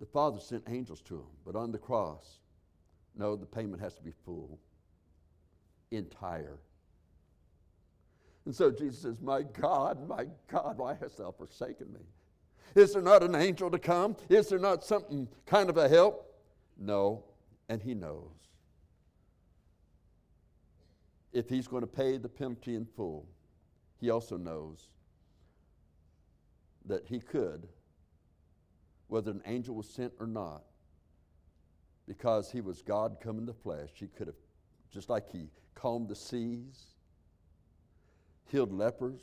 The 0.00 0.06
Father 0.06 0.40
sent 0.40 0.64
angels 0.68 1.00
to 1.02 1.16
him, 1.16 1.30
but 1.44 1.56
on 1.56 1.72
the 1.72 1.78
cross, 1.78 2.40
no, 3.16 3.34
the 3.34 3.46
payment 3.46 3.80
has 3.80 3.94
to 3.94 4.02
be 4.02 4.12
full, 4.24 4.58
entire. 5.90 6.58
And 8.44 8.54
so 8.54 8.70
Jesus 8.70 9.00
says, 9.00 9.20
My 9.20 9.42
God, 9.42 10.06
my 10.08 10.26
God, 10.48 10.78
why 10.78 10.96
hast 11.00 11.18
thou 11.18 11.32
forsaken 11.32 11.92
me? 11.92 12.00
Is 12.74 12.92
there 12.92 13.02
not 13.02 13.22
an 13.22 13.34
angel 13.34 13.70
to 13.70 13.78
come? 13.78 14.16
Is 14.28 14.48
there 14.48 14.58
not 14.58 14.84
something 14.84 15.28
kind 15.46 15.70
of 15.70 15.78
a 15.78 15.88
help? 15.88 16.34
No, 16.76 17.24
and 17.68 17.82
he 17.82 17.94
knows. 17.94 18.30
If 21.32 21.48
he's 21.48 21.66
going 21.66 21.82
to 21.82 21.86
pay 21.86 22.18
the 22.18 22.28
penalty 22.28 22.74
in 22.74 22.84
full, 22.84 23.26
he 23.98 24.10
also 24.10 24.36
knows 24.36 24.88
that 26.84 27.06
he 27.06 27.18
could 27.18 27.66
whether 29.08 29.30
an 29.30 29.42
angel 29.46 29.74
was 29.74 29.88
sent 29.88 30.12
or 30.20 30.26
not, 30.26 30.64
because 32.06 32.50
he 32.50 32.60
was 32.60 32.82
God 32.82 33.18
come 33.20 33.38
in 33.38 33.46
the 33.46 33.54
flesh, 33.54 33.90
he 33.94 34.06
could 34.06 34.26
have, 34.26 34.36
just 34.90 35.08
like 35.08 35.30
he 35.30 35.48
calmed 35.74 36.08
the 36.08 36.14
seas, 36.16 36.94
healed 38.50 38.72
lepers, 38.72 39.20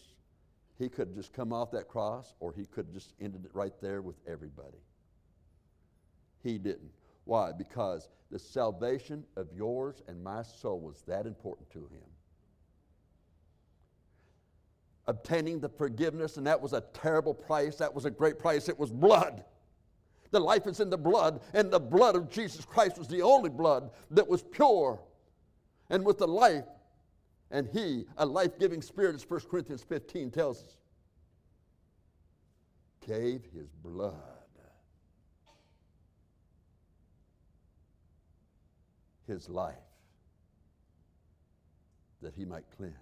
He 0.77 0.89
could 0.89 1.09
have 1.09 1.15
just 1.15 1.33
come 1.33 1.53
off 1.53 1.71
that 1.71 1.87
cross, 1.87 2.33
or 2.39 2.51
he 2.51 2.65
could 2.65 2.87
have 2.87 2.93
just 2.93 3.13
ended 3.21 3.45
it 3.45 3.51
right 3.53 3.73
there 3.81 4.01
with 4.01 4.15
everybody. 4.27 4.79
He 6.41 6.57
didn't. 6.57 6.91
Why? 7.25 7.51
Because 7.51 8.09
the 8.31 8.39
salvation 8.39 9.23
of 9.37 9.47
yours 9.55 10.01
and 10.07 10.21
my 10.23 10.41
soul 10.43 10.79
was 10.79 11.03
that 11.07 11.25
important 11.25 11.69
to 11.71 11.79
him. 11.79 12.09
Obtaining 15.05 15.59
the 15.59 15.69
forgiveness, 15.69 16.37
and 16.37 16.47
that 16.47 16.59
was 16.59 16.73
a 16.73 16.81
terrible 16.93 17.33
price. 17.33 17.75
That 17.75 17.93
was 17.93 18.05
a 18.05 18.11
great 18.11 18.39
price. 18.39 18.67
It 18.67 18.79
was 18.79 18.91
blood. 18.91 19.43
The 20.33 20.39
life 20.39 20.65
is 20.65 20.79
in 20.79 20.89
the 20.89 20.97
blood, 20.97 21.41
and 21.53 21.69
the 21.69 21.79
blood 21.79 22.15
of 22.15 22.27
Jesus 22.27 22.65
Christ 22.65 22.97
was 22.97 23.07
the 23.07 23.21
only 23.21 23.51
blood 23.51 23.91
that 24.09 24.27
was 24.27 24.41
pure. 24.41 24.99
And 25.91 26.03
with 26.03 26.17
the 26.17 26.27
life, 26.27 26.65
and 27.51 27.69
He, 27.71 28.05
a 28.17 28.25
life 28.25 28.57
giving 28.57 28.81
Spirit, 28.81 29.13
as 29.13 29.29
1 29.29 29.41
Corinthians 29.41 29.83
15 29.83 30.31
tells 30.31 30.63
us, 30.63 30.77
gave 33.07 33.43
His 33.53 33.69
blood. 33.83 34.15
His 39.27 39.47
life 39.49 39.75
that 42.23 42.33
He 42.33 42.43
might 42.43 42.65
cleanse 42.75 42.95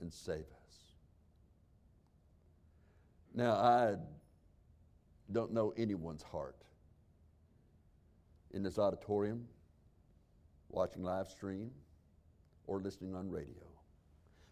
and 0.00 0.12
save 0.12 0.40
us. 0.40 0.74
Now, 3.32 3.52
I 3.52 3.94
don't 5.32 5.52
know 5.52 5.72
anyone's 5.76 6.22
heart 6.22 6.56
in 8.52 8.62
this 8.62 8.78
auditorium, 8.78 9.46
watching 10.68 11.02
live 11.02 11.28
stream, 11.28 11.70
or 12.66 12.80
listening 12.80 13.14
on 13.14 13.30
radio. 13.30 13.64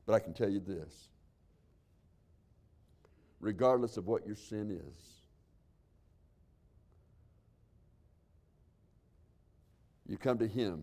But 0.07 0.15
I 0.15 0.21
can 0.21 0.33
tell 0.33 0.49
you 0.49 0.61
this 0.61 1.09
regardless 3.41 3.97
of 3.97 4.07
what 4.07 4.27
your 4.27 4.35
sin 4.35 4.71
is, 4.71 5.05
you 10.09 10.17
come 10.17 10.39
to 10.39 10.47
Him 10.49 10.83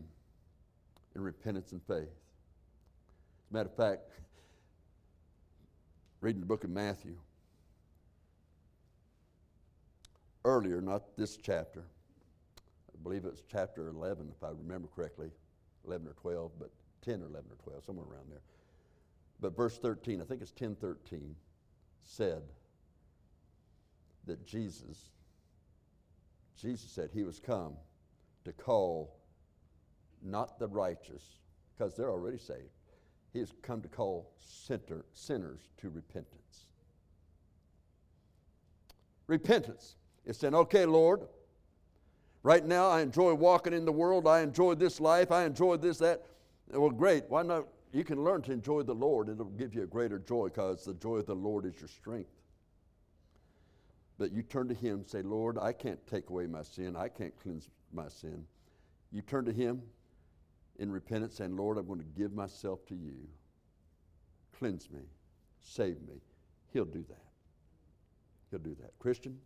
in 1.15 1.21
repentance 1.21 1.71
and 1.71 1.81
faith. 1.83 2.03
As 2.03 3.51
a 3.51 3.53
matter 3.53 3.69
of 3.69 3.75
fact, 3.75 4.11
reading 6.21 6.39
the 6.39 6.47
book 6.47 6.63
of 6.63 6.69
Matthew, 6.69 7.17
earlier, 10.45 10.79
not 10.79 11.17
this 11.17 11.35
chapter. 11.35 11.83
I 12.93 13.03
believe 13.03 13.25
it's 13.25 13.43
chapter 13.51 13.89
11, 13.89 14.31
if 14.35 14.43
I 14.43 14.49
remember 14.49 14.87
correctly, 14.95 15.31
11 15.85 16.07
or 16.07 16.13
12, 16.13 16.51
but 16.57 16.69
10 17.01 17.21
or 17.21 17.27
11 17.27 17.51
or 17.51 17.57
12, 17.63 17.83
somewhere 17.83 18.05
around 18.09 18.29
there. 18.29 18.41
But 19.41 19.57
verse 19.57 19.77
13, 19.77 20.21
I 20.21 20.23
think 20.23 20.41
it's 20.41 20.51
10 20.51 20.75
13, 20.75 21.35
said 22.05 22.43
that 24.25 24.45
Jesus, 24.45 25.09
Jesus 26.55 26.89
said 26.89 27.09
he 27.13 27.23
was 27.23 27.39
come 27.39 27.73
to 28.45 28.53
call 28.53 29.17
not 30.23 30.57
the 30.59 30.67
righteous, 30.67 31.23
because 31.75 31.95
they're 31.95 32.11
already 32.11 32.37
saved. 32.37 32.69
He 33.33 33.39
has 33.39 33.51
come 33.61 33.81
to 33.81 33.87
call 33.87 34.31
sinner, 34.39 35.05
sinners 35.13 35.69
to 35.77 35.89
repentance. 35.89 36.67
Repentance. 39.27 39.95
It's 40.25 40.39
saying, 40.39 40.55
okay, 40.55 40.85
Lord, 40.85 41.21
right 42.43 42.65
now 42.65 42.89
I 42.89 43.01
enjoy 43.01 43.33
walking 43.33 43.73
in 43.73 43.85
the 43.85 43.91
world. 43.91 44.27
I 44.27 44.41
enjoy 44.41 44.75
this 44.75 44.99
life. 44.99 45.31
I 45.31 45.45
enjoy 45.45 45.77
this, 45.77 45.97
that. 45.99 46.25
Well, 46.71 46.89
great. 46.89 47.25
Why 47.29 47.43
not? 47.43 47.67
You 47.91 48.03
can 48.03 48.23
learn 48.23 48.41
to 48.43 48.51
enjoy 48.51 48.83
the 48.83 48.95
Lord. 48.95 49.29
It'll 49.29 49.45
give 49.45 49.73
you 49.73 49.83
a 49.83 49.87
greater 49.87 50.19
joy 50.19 50.49
because 50.49 50.83
the 50.83 50.95
joy 50.95 51.17
of 51.17 51.27
the 51.27 51.35
Lord 51.35 51.65
is 51.65 51.79
your 51.79 51.87
strength. 51.87 52.29
But 54.17 54.31
you 54.31 54.41
turn 54.41 54.67
to 54.67 54.73
Him 54.73 54.95
and 54.95 55.07
say, 55.07 55.21
Lord, 55.21 55.57
I 55.57 55.73
can't 55.73 56.05
take 56.07 56.29
away 56.29 56.47
my 56.47 56.63
sin. 56.63 56.95
I 56.95 57.07
can't 57.07 57.33
cleanse 57.41 57.69
my 57.93 58.07
sin. 58.07 58.45
You 59.11 59.21
turn 59.21 59.45
to 59.45 59.53
Him 59.53 59.81
in 60.79 60.91
repentance, 60.91 61.35
saying, 61.35 61.55
Lord, 61.55 61.77
I'm 61.77 61.87
going 61.87 61.99
to 61.99 62.05
give 62.17 62.33
myself 62.33 62.85
to 62.87 62.95
you. 62.95 63.15
Cleanse 64.57 64.89
me, 64.89 65.01
save 65.61 66.01
me. 66.01 66.21
He'll 66.73 66.85
do 66.85 67.03
that. 67.09 67.23
He'll 68.51 68.59
do 68.59 68.75
that. 68.81 68.91
Christian, 68.99 69.37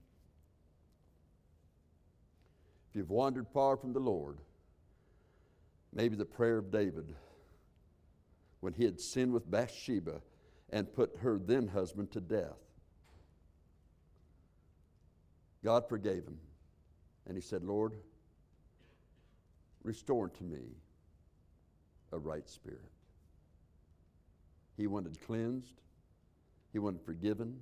if 2.89 2.95
you've 2.95 3.09
wandered 3.09 3.47
far 3.47 3.77
from 3.77 3.93
the 3.93 3.99
Lord, 3.99 4.37
maybe 5.93 6.15
the 6.15 6.25
prayer 6.25 6.57
of 6.57 6.71
David 6.71 7.13
when 8.61 8.73
he 8.73 8.83
had 8.83 8.99
sinned 8.99 9.31
with 9.31 9.49
Bathsheba 9.49 10.21
and 10.71 10.91
put 10.93 11.17
her 11.21 11.39
then 11.39 11.67
husband 11.67 12.11
to 12.11 12.21
death. 12.21 12.57
God 15.63 15.87
forgave 15.87 16.23
him. 16.23 16.37
And 17.27 17.37
he 17.37 17.41
said, 17.41 17.63
Lord, 17.63 17.93
restore 19.83 20.29
to 20.29 20.43
me 20.43 20.61
a 22.11 22.17
right 22.17 22.47
spirit. 22.49 22.81
He 24.77 24.87
wanted 24.87 25.19
cleansed, 25.25 25.81
he 26.71 26.79
wanted 26.79 27.01
forgiven, 27.01 27.59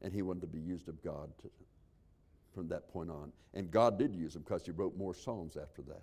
and 0.00 0.12
he 0.12 0.22
wanted 0.22 0.40
to 0.40 0.46
be 0.46 0.60
used 0.60 0.88
of 0.88 1.02
God 1.02 1.30
to, 1.42 1.50
from 2.56 2.68
that 2.68 2.88
point 2.88 3.10
on. 3.10 3.30
And 3.54 3.70
God 3.70 3.98
did 3.98 4.14
use 4.14 4.34
him 4.34 4.42
because 4.42 4.64
he 4.64 4.72
wrote 4.72 4.96
more 4.96 5.14
Psalms 5.14 5.56
after 5.56 5.82
that. 5.82 6.02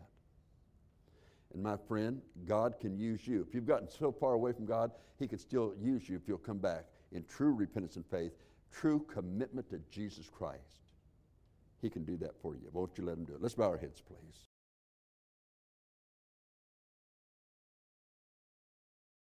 And 1.54 1.62
my 1.62 1.76
friend, 1.88 2.22
God 2.45 2.76
can 2.80 2.95
use 2.97 3.28
you. 3.28 3.45
If 3.47 3.54
you've 3.54 3.68
gotten 3.68 3.89
so 3.89 4.12
far 4.12 4.34
away 4.34 4.54
from 4.54 4.66
God, 4.66 4.91
he 5.20 5.28
can 5.28 5.39
still 5.39 5.74
use 5.82 6.08
you 6.08 6.16
if 6.16 6.28
you'll 6.28 6.38
come 6.38 6.60
back 6.60 6.86
in 7.12 7.26
true 7.26 7.54
repentance 7.54 7.95
and 7.95 8.06
faith, 8.06 8.32
true 8.72 9.06
commitment 9.12 9.70
to 9.72 9.80
Jesus 9.91 10.30
Christ. 10.30 10.82
He 11.82 11.89
can 11.89 12.04
do 12.06 12.18
that 12.18 12.39
for 12.41 12.56
you. 12.56 12.70
Won't 12.72 12.97
you 12.97 13.06
let 13.06 13.18
him 13.18 13.26
do 13.26 13.34
it? 13.34 13.41
Let's 13.41 13.56
bow 13.56 13.70
our 13.70 13.78
heads, 13.78 14.01
please. 14.01 14.53